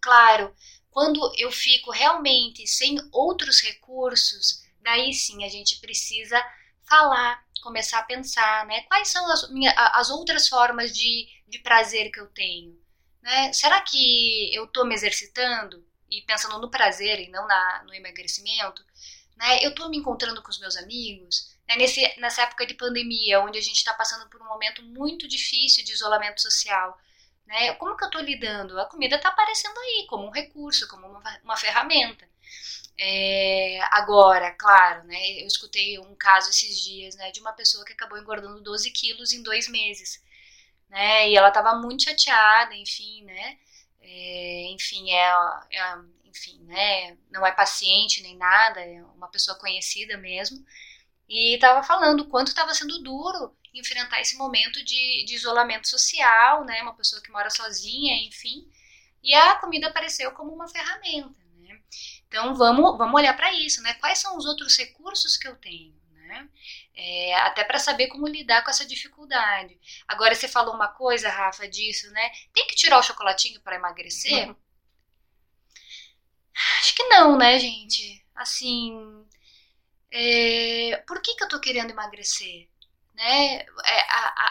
claro, 0.00 0.54
quando 0.90 1.32
eu 1.36 1.52
fico 1.52 1.90
realmente 1.90 2.66
sem 2.66 2.98
outros 3.12 3.60
recursos, 3.60 4.64
daí 4.80 5.12
sim 5.12 5.44
a 5.44 5.48
gente 5.48 5.80
precisa 5.80 6.42
falar, 6.88 7.44
começar 7.62 7.98
a 7.98 8.04
pensar, 8.04 8.66
né? 8.66 8.82
Quais 8.82 9.08
são 9.08 9.30
as, 9.30 9.50
minha, 9.50 9.72
as 9.72 10.10
outras 10.10 10.48
formas 10.48 10.96
de, 10.96 11.28
de 11.46 11.58
prazer 11.58 12.10
que 12.10 12.20
eu 12.20 12.26
tenho? 12.28 12.78
Né? 13.22 13.52
Será 13.52 13.80
que 13.82 14.54
eu 14.54 14.64
estou 14.64 14.86
me 14.86 14.94
exercitando 14.94 15.84
e 16.10 16.22
pensando 16.22 16.58
no 16.58 16.70
prazer 16.70 17.20
e 17.20 17.28
não 17.28 17.46
na, 17.46 17.82
no 17.84 17.94
emagrecimento? 17.94 18.82
Né? 19.36 19.64
Eu 19.64 19.70
estou 19.70 19.88
me 19.90 19.98
encontrando 19.98 20.42
com 20.42 20.50
os 20.50 20.58
meus 20.58 20.76
amigos? 20.76 21.54
Né? 21.68 21.76
Nesse, 21.76 22.00
nessa 22.18 22.42
época 22.42 22.66
de 22.66 22.74
pandemia, 22.74 23.40
onde 23.40 23.58
a 23.58 23.62
gente 23.62 23.76
está 23.76 23.92
passando 23.92 24.28
por 24.30 24.40
um 24.40 24.46
momento 24.46 24.82
muito 24.82 25.28
difícil 25.28 25.84
de 25.84 25.92
isolamento 25.92 26.40
social, 26.40 26.98
né? 27.48 27.74
Como 27.74 27.96
que 27.96 28.04
eu 28.04 28.08
estou 28.08 28.20
lidando? 28.20 28.78
A 28.78 28.86
comida 28.86 29.16
está 29.16 29.30
aparecendo 29.30 29.78
aí 29.78 30.06
como 30.08 30.26
um 30.26 30.30
recurso, 30.30 30.86
como 30.86 31.06
uma, 31.06 31.40
uma 31.42 31.56
ferramenta. 31.56 32.28
É, 32.98 33.80
agora, 33.92 34.52
claro, 34.52 35.04
né, 35.04 35.40
eu 35.42 35.46
escutei 35.46 35.98
um 36.00 36.14
caso 36.16 36.50
esses 36.50 36.80
dias, 36.84 37.14
né, 37.16 37.30
de 37.30 37.40
uma 37.40 37.52
pessoa 37.52 37.84
que 37.84 37.92
acabou 37.92 38.18
engordando 38.18 38.60
12 38.60 38.90
quilos 38.90 39.32
em 39.32 39.42
dois 39.42 39.68
meses, 39.68 40.20
né, 40.88 41.28
e 41.30 41.36
ela 41.36 41.48
estava 41.48 41.76
muito 41.76 42.02
chateada, 42.04 42.74
enfim, 42.74 43.22
né, 43.24 43.58
é, 44.00 44.64
enfim, 44.72 45.12
é, 45.12 45.30
é, 45.70 45.98
enfim, 46.24 46.58
né, 46.64 47.16
não 47.30 47.46
é 47.46 47.52
paciente 47.52 48.20
nem 48.22 48.36
nada, 48.36 48.80
é 48.80 49.00
uma 49.16 49.28
pessoa 49.28 49.56
conhecida 49.58 50.16
mesmo, 50.18 50.64
e 51.28 51.54
estava 51.54 51.84
falando 51.84 52.22
o 52.22 52.28
quanto 52.28 52.48
estava 52.48 52.74
sendo 52.74 53.00
duro 53.02 53.56
enfrentar 53.74 54.20
esse 54.20 54.36
momento 54.36 54.84
de, 54.84 55.24
de 55.26 55.34
isolamento 55.34 55.88
social, 55.88 56.64
né, 56.64 56.82
uma 56.82 56.94
pessoa 56.94 57.22
que 57.22 57.30
mora 57.30 57.50
sozinha, 57.50 58.16
enfim, 58.26 58.68
e 59.22 59.34
a 59.34 59.56
comida 59.56 59.88
apareceu 59.88 60.32
como 60.32 60.52
uma 60.52 60.68
ferramenta, 60.68 61.38
né, 61.58 61.80
Então 62.26 62.54
vamos, 62.54 62.96
vamos 62.96 63.14
olhar 63.14 63.34
para 63.36 63.52
isso, 63.52 63.82
né? 63.82 63.94
Quais 63.94 64.18
são 64.18 64.36
os 64.36 64.46
outros 64.46 64.76
recursos 64.76 65.36
que 65.36 65.48
eu 65.48 65.56
tenho, 65.56 65.94
né? 66.12 66.48
É, 66.94 67.34
até 67.40 67.64
para 67.64 67.78
saber 67.78 68.08
como 68.08 68.26
lidar 68.28 68.62
com 68.62 68.70
essa 68.70 68.86
dificuldade. 68.86 69.78
Agora 70.06 70.34
você 70.34 70.48
falou 70.48 70.74
uma 70.74 70.88
coisa, 70.88 71.28
Rafa, 71.28 71.68
disso, 71.68 72.10
né? 72.12 72.30
Tem 72.52 72.66
que 72.66 72.74
tirar 72.76 72.98
o 72.98 73.02
chocolatinho 73.02 73.60
para 73.60 73.76
emagrecer? 73.76 74.48
Uhum. 74.48 74.56
Acho 76.80 76.94
que 76.94 77.04
não, 77.04 77.36
né, 77.36 77.58
gente? 77.58 78.24
Assim, 78.34 79.24
é, 80.10 81.02
por 81.06 81.20
que, 81.22 81.34
que 81.34 81.44
eu 81.44 81.48
tô 81.48 81.60
querendo 81.60 81.90
emagrecer? 81.90 82.68
Né? 83.18 83.56
É, 83.58 84.06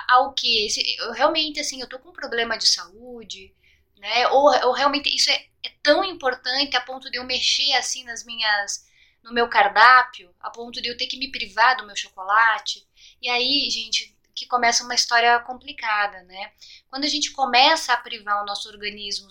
ao 0.09 0.33
que? 0.33 0.67
Eu 0.99 1.13
realmente, 1.13 1.57
assim, 1.57 1.79
eu 1.79 1.87
tô 1.87 1.97
com 1.99 2.09
um 2.09 2.13
problema 2.13 2.57
de 2.57 2.67
saúde, 2.67 3.55
né? 3.97 4.27
Ou, 4.27 4.43
ou 4.67 4.73
realmente 4.73 5.07
isso 5.15 5.31
é, 5.31 5.45
é 5.63 5.69
tão 5.81 6.03
importante 6.03 6.75
a 6.75 6.81
ponto 6.81 7.09
de 7.09 7.17
eu 7.17 7.23
mexer, 7.23 7.71
assim, 7.73 8.03
nas 8.03 8.25
minhas 8.25 8.85
no 9.23 9.33
meu 9.33 9.49
cardápio, 9.49 10.33
a 10.39 10.49
ponto 10.49 10.81
de 10.81 10.89
eu 10.89 10.97
ter 10.97 11.07
que 11.07 11.17
me 11.17 11.31
privar 11.31 11.77
do 11.77 11.85
meu 11.85 11.95
chocolate. 11.95 12.85
E 13.21 13.29
aí, 13.29 13.69
gente, 13.69 14.13
que 14.35 14.45
começa 14.45 14.83
uma 14.83 14.95
história 14.95 15.39
complicada, 15.39 16.21
né? 16.23 16.51
Quando 16.89 17.05
a 17.05 17.09
gente 17.09 17.31
começa 17.31 17.93
a 17.93 17.97
privar 17.97 18.43
o 18.43 18.45
nosso 18.45 18.69
organismo, 18.69 19.29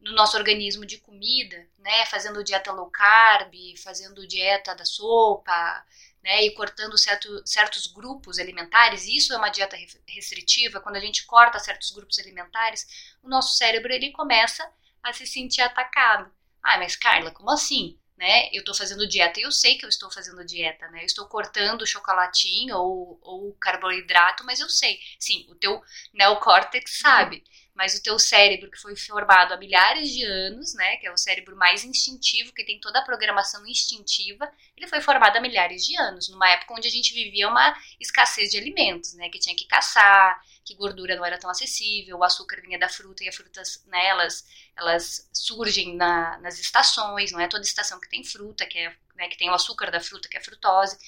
no 0.00 0.12
nosso 0.12 0.36
organismo 0.36 0.86
de 0.86 0.98
comida, 0.98 1.56
né, 1.78 2.06
fazendo 2.06 2.44
dieta 2.44 2.72
low 2.72 2.90
carb, 2.90 3.52
fazendo 3.82 4.26
dieta 4.26 4.74
da 4.74 4.84
sopa, 4.84 5.84
né, 6.26 6.42
e 6.42 6.50
cortando 6.50 6.98
certo, 6.98 7.40
certos 7.46 7.86
grupos 7.86 8.40
alimentares, 8.40 9.06
isso 9.06 9.32
é 9.32 9.36
uma 9.36 9.48
dieta 9.48 9.76
restritiva, 10.08 10.80
quando 10.80 10.96
a 10.96 11.00
gente 11.00 11.24
corta 11.24 11.60
certos 11.60 11.92
grupos 11.92 12.18
alimentares, 12.18 12.84
o 13.22 13.28
nosso 13.28 13.56
cérebro 13.56 13.92
ele 13.92 14.10
começa 14.10 14.68
a 15.04 15.12
se 15.12 15.24
sentir 15.24 15.60
atacado. 15.60 16.28
Ah, 16.60 16.78
mas 16.78 16.96
Carla, 16.96 17.30
como 17.30 17.48
assim? 17.48 17.96
né? 18.16 18.48
Eu 18.52 18.60
estou 18.60 18.74
fazendo 18.74 19.06
dieta 19.06 19.38
e 19.38 19.42
eu 19.42 19.52
sei 19.52 19.76
que 19.76 19.84
eu 19.84 19.88
estou 19.88 20.10
fazendo 20.10 20.44
dieta, 20.44 20.88
né? 20.88 21.02
Eu 21.02 21.06
estou 21.06 21.26
cortando 21.28 21.86
chocolatinho 21.86 22.76
ou, 22.76 23.18
ou 23.20 23.52
carboidrato, 23.60 24.42
mas 24.44 24.58
eu 24.58 24.68
sei. 24.70 24.98
Sim, 25.20 25.46
o 25.50 25.54
teu 25.54 25.82
neocórtex 26.14 26.98
sabe, 26.98 27.44
mas 27.76 27.94
o 27.94 28.02
teu 28.02 28.18
cérebro 28.18 28.70
que 28.70 28.80
foi 28.80 28.96
formado 28.96 29.52
há 29.52 29.56
milhares 29.58 30.10
de 30.10 30.24
anos, 30.24 30.74
né? 30.74 30.96
Que 30.96 31.06
é 31.06 31.12
o 31.12 31.16
cérebro 31.16 31.54
mais 31.54 31.84
instintivo, 31.84 32.52
que 32.52 32.64
tem 32.64 32.80
toda 32.80 32.98
a 32.98 33.04
programação 33.04 33.66
instintiva, 33.66 34.50
ele 34.76 34.86
foi 34.86 35.00
formado 35.00 35.36
há 35.36 35.40
milhares 35.40 35.84
de 35.84 35.96
anos, 36.00 36.28
numa 36.30 36.48
época 36.48 36.74
onde 36.74 36.88
a 36.88 36.90
gente 36.90 37.12
vivia 37.12 37.48
uma 37.48 37.76
escassez 38.00 38.50
de 38.50 38.56
alimentos, 38.56 39.12
né? 39.14 39.28
Que 39.28 39.38
tinha 39.38 39.54
que 39.54 39.66
caçar, 39.66 40.40
que 40.64 40.74
gordura 40.74 41.14
não 41.14 41.24
era 41.24 41.38
tão 41.38 41.48
acessível, 41.48 42.18
o 42.18 42.24
açúcar 42.24 42.60
vinha 42.60 42.78
da 42.78 42.88
fruta 42.88 43.22
e 43.22 43.28
as 43.28 43.36
frutas, 43.36 43.84
né, 43.86 44.06
elas, 44.06 44.44
elas 44.76 45.30
surgem 45.32 45.94
na, 45.94 46.38
nas 46.38 46.58
estações, 46.58 47.30
não 47.30 47.38
é 47.38 47.46
toda 47.46 47.62
estação 47.62 48.00
que 48.00 48.08
tem 48.08 48.24
fruta, 48.24 48.66
que, 48.66 48.78
é, 48.78 48.96
né, 49.14 49.28
que 49.28 49.38
tem 49.38 49.48
o 49.48 49.54
açúcar 49.54 49.92
da 49.92 50.00
fruta, 50.00 50.28
que 50.28 50.36
é 50.36 50.40
frutose. 50.40 50.98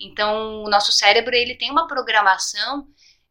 Então, 0.00 0.64
o 0.64 0.68
nosso 0.68 0.90
cérebro, 0.90 1.34
ele 1.34 1.54
tem 1.56 1.70
uma 1.70 1.86
programação, 1.86 2.88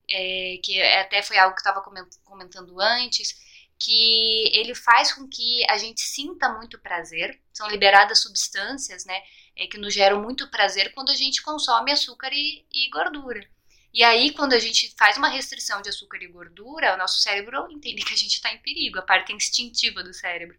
é, 0.10 0.60
que 0.64 0.82
até 0.82 1.22
foi 1.22 1.38
algo 1.38 1.56
que 1.56 1.62
estava 1.62 1.82
comentando 2.24 2.80
antes, 2.80 3.36
que 3.80 4.50
ele 4.58 4.74
faz 4.74 5.14
com 5.14 5.28
que 5.28 5.64
a 5.70 5.78
gente 5.78 6.02
sinta 6.02 6.50
muito 6.50 6.80
prazer, 6.80 7.40
são 7.54 7.68
liberadas 7.70 8.22
substâncias, 8.22 9.06
né, 9.06 9.22
é, 9.56 9.68
que 9.68 9.78
nos 9.78 9.94
geram 9.94 10.22
muito 10.22 10.50
prazer 10.50 10.94
quando 10.94 11.12
a 11.12 11.16
gente 11.16 11.42
consome 11.42 11.92
açúcar 11.92 12.32
e, 12.34 12.66
e 12.72 12.90
gordura. 12.90 13.48
E 13.94 14.04
aí, 14.04 14.32
quando 14.34 14.54
a 14.54 14.60
gente 14.60 14.94
faz 14.98 15.18
uma 15.18 15.30
restrição 15.30 15.82
de 15.82 15.90
açúcar 15.90 16.18
e 16.22 16.28
gordura, 16.28 16.94
o 16.94 16.98
nosso 16.98 17.20
cérebro 17.20 17.68
entende 17.72 18.04
que 18.04 18.14
a 18.14 18.18
gente 18.18 18.34
está 18.34 18.52
em 18.52 18.60
perigo, 18.60 19.00
a 19.00 19.02
parte 19.02 19.34
instintiva 19.34 20.04
do 20.04 20.14
cérebro. 20.14 20.58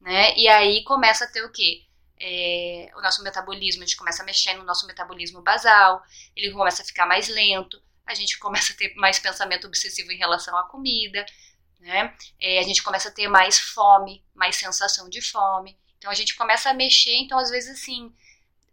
Né? 0.00 0.36
E 0.36 0.46
aí 0.46 0.84
começa 0.84 1.24
a 1.24 1.26
ter 1.26 1.42
o 1.44 1.50
quê? 1.50 1.82
É, 2.20 2.90
o 2.96 3.00
nosso 3.00 3.22
metabolismo, 3.22 3.82
a 3.82 3.86
gente 3.86 3.96
começa 3.96 4.22
a 4.22 4.26
mexer 4.26 4.54
no 4.54 4.64
nosso 4.64 4.86
metabolismo 4.86 5.40
basal, 5.42 6.02
ele 6.36 6.52
começa 6.52 6.82
a 6.82 6.84
ficar 6.84 7.06
mais 7.06 7.28
lento, 7.28 7.82
a 8.08 8.14
gente 8.14 8.38
começa 8.38 8.72
a 8.72 8.76
ter 8.76 8.94
mais 8.94 9.18
pensamento 9.18 9.66
obsessivo 9.66 10.10
em 10.10 10.16
relação 10.16 10.56
à 10.56 10.64
comida, 10.64 11.24
né? 11.78 12.16
É, 12.40 12.58
a 12.58 12.62
gente 12.62 12.82
começa 12.82 13.08
a 13.08 13.12
ter 13.12 13.28
mais 13.28 13.58
fome, 13.58 14.24
mais 14.34 14.56
sensação 14.56 15.08
de 15.08 15.20
fome. 15.20 15.78
Então 15.98 16.10
a 16.10 16.14
gente 16.14 16.34
começa 16.34 16.70
a 16.70 16.74
mexer, 16.74 17.14
então 17.16 17.38
às 17.38 17.50
vezes 17.50 17.78
assim, 17.78 18.12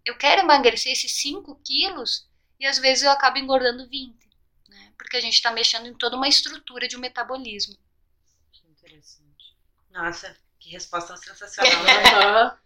eu 0.06 0.18
quero 0.18 0.42
emagrecer 0.42 0.92
esses 0.92 1.12
5 1.22 1.60
quilos, 1.64 2.28
e 2.60 2.66
às 2.66 2.78
vezes 2.78 3.04
eu 3.04 3.12
acabo 3.12 3.38
engordando 3.38 3.88
20, 3.90 4.16
né? 4.70 4.94
Porque 4.98 5.18
a 5.18 5.22
gente 5.22 5.34
está 5.34 5.52
mexendo 5.52 5.88
em 5.88 5.94
toda 5.94 6.16
uma 6.16 6.28
estrutura 6.28 6.88
de 6.88 6.96
um 6.96 7.02
metabolismo. 7.02 7.78
Que 8.54 8.66
interessante. 8.68 9.56
Nossa, 9.90 10.36
que 10.60 10.70
resposta 10.70 11.18
sensacional. 11.18 12.58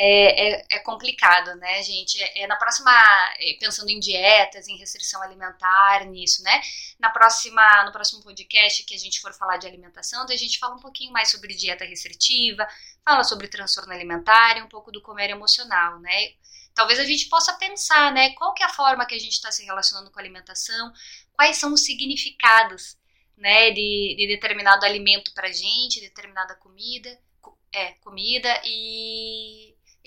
é, 0.00 0.60
é, 0.60 0.66
é, 0.70 0.78
complicado, 0.78 1.56
né, 1.56 1.82
gente? 1.82 2.22
É, 2.22 2.42
é, 2.42 2.46
na 2.46 2.54
próxima, 2.54 2.92
é, 3.40 3.56
pensando 3.58 3.90
em 3.90 3.98
dietas, 3.98 4.68
em 4.68 4.76
restrição 4.76 5.20
alimentar, 5.20 6.06
nisso, 6.06 6.40
né? 6.44 6.60
Na 7.00 7.10
próxima, 7.10 7.84
no 7.84 7.90
próximo 7.90 8.22
podcast 8.22 8.84
que 8.84 8.94
a 8.94 8.98
gente 8.98 9.20
for 9.20 9.34
falar 9.34 9.56
de 9.56 9.66
alimentação, 9.66 10.24
a 10.24 10.36
gente 10.36 10.56
fala 10.60 10.76
um 10.76 10.80
pouquinho 10.80 11.12
mais 11.12 11.32
sobre 11.32 11.52
dieta 11.52 11.84
restritiva, 11.84 12.64
fala 13.04 13.24
sobre 13.24 13.48
transtorno 13.48 13.92
alimentar 13.92 14.56
e 14.56 14.62
um 14.62 14.68
pouco 14.68 14.92
do 14.92 15.02
comer 15.02 15.30
emocional, 15.30 15.98
né? 15.98 16.34
talvez 16.74 17.00
a 17.00 17.04
gente 17.04 17.28
possa 17.28 17.54
pensar, 17.54 18.12
né, 18.12 18.30
qual 18.34 18.54
que 18.54 18.62
é 18.62 18.66
a 18.66 18.72
forma 18.72 19.04
que 19.04 19.14
a 19.16 19.18
gente 19.18 19.32
está 19.32 19.50
se 19.50 19.64
relacionando 19.64 20.12
com 20.12 20.18
a 20.20 20.22
alimentação, 20.22 20.92
quais 21.32 21.56
são 21.56 21.72
os 21.72 21.80
significados, 21.80 22.96
né, 23.36 23.72
de, 23.72 24.14
de 24.16 24.28
determinado 24.28 24.86
alimento 24.86 25.34
para 25.34 25.50
gente, 25.50 26.00
determinada 26.00 26.54
comida, 26.54 27.18
é, 27.72 27.92
comida 27.94 28.60
e 28.64 29.57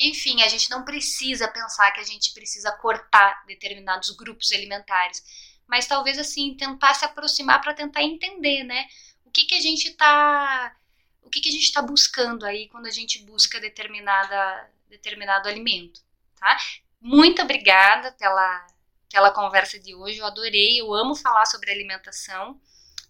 enfim, 0.08 0.42
a 0.42 0.48
gente 0.48 0.70
não 0.70 0.84
precisa 0.84 1.48
pensar 1.48 1.92
que 1.92 2.00
a 2.00 2.04
gente 2.04 2.34
precisa 2.34 2.72
cortar 2.72 3.44
determinados 3.46 4.10
grupos 4.12 4.52
alimentares, 4.52 5.24
mas 5.68 5.88
talvez 5.88 6.18
assim 6.18 6.56
tentar 6.56 6.94
se 6.94 7.06
aproximar 7.06 7.62
para 7.62 7.74
tentar 7.74 8.04
entender, 8.04 8.64
né, 8.64 8.88
o 9.26 9.32
que 9.32 9.46
que 9.46 9.56
a 9.56 9.62
gente 9.62 9.90
está 9.90 10.76
o 11.24 11.30
que, 11.30 11.40
que 11.40 11.50
a 11.50 11.52
gente 11.52 11.64
está 11.64 11.82
buscando 11.82 12.46
aí 12.46 12.68
quando 12.68 12.88
a 12.88 12.92
gente 12.92 13.24
busca 13.24 13.60
determinada, 13.60 14.70
determinado 14.90 15.48
alimento 15.48 16.02
tá? 16.42 16.58
Muito 17.00 17.42
obrigada 17.42 18.12
pela, 18.14 18.68
pela 19.10 19.32
conversa 19.32 19.80
de 19.80 19.96
hoje, 19.96 20.18
eu 20.18 20.26
adorei, 20.26 20.82
eu 20.82 20.94
amo 20.94 21.16
falar 21.16 21.46
sobre 21.46 21.72
alimentação. 21.72 22.60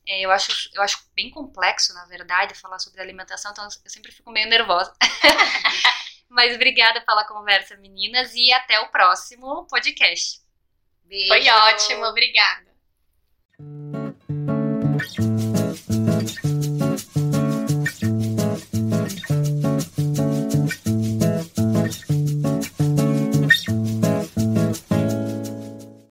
É, 0.06 0.22
eu, 0.22 0.32
acho, 0.32 0.70
eu 0.74 0.82
acho 0.82 1.04
bem 1.16 1.30
complexo, 1.30 1.94
na 1.94 2.06
verdade, 2.06 2.56
falar 2.56 2.80
sobre 2.80 3.02
alimentação, 3.02 3.52
então 3.52 3.64
eu 3.64 3.90
sempre 3.90 4.12
fico 4.12 4.32
meio 4.32 4.50
nervosa. 4.50 4.94
Mas 6.32 6.56
obrigada 6.56 7.02
pela 7.02 7.26
conversa, 7.26 7.76
meninas, 7.76 8.34
e 8.34 8.54
até 8.54 8.80
o 8.80 8.88
próximo 8.88 9.68
podcast. 9.68 10.40
Beijo. 11.04 11.28
Foi 11.28 11.50
ótimo, 11.50 12.06
obrigada. 12.06 12.72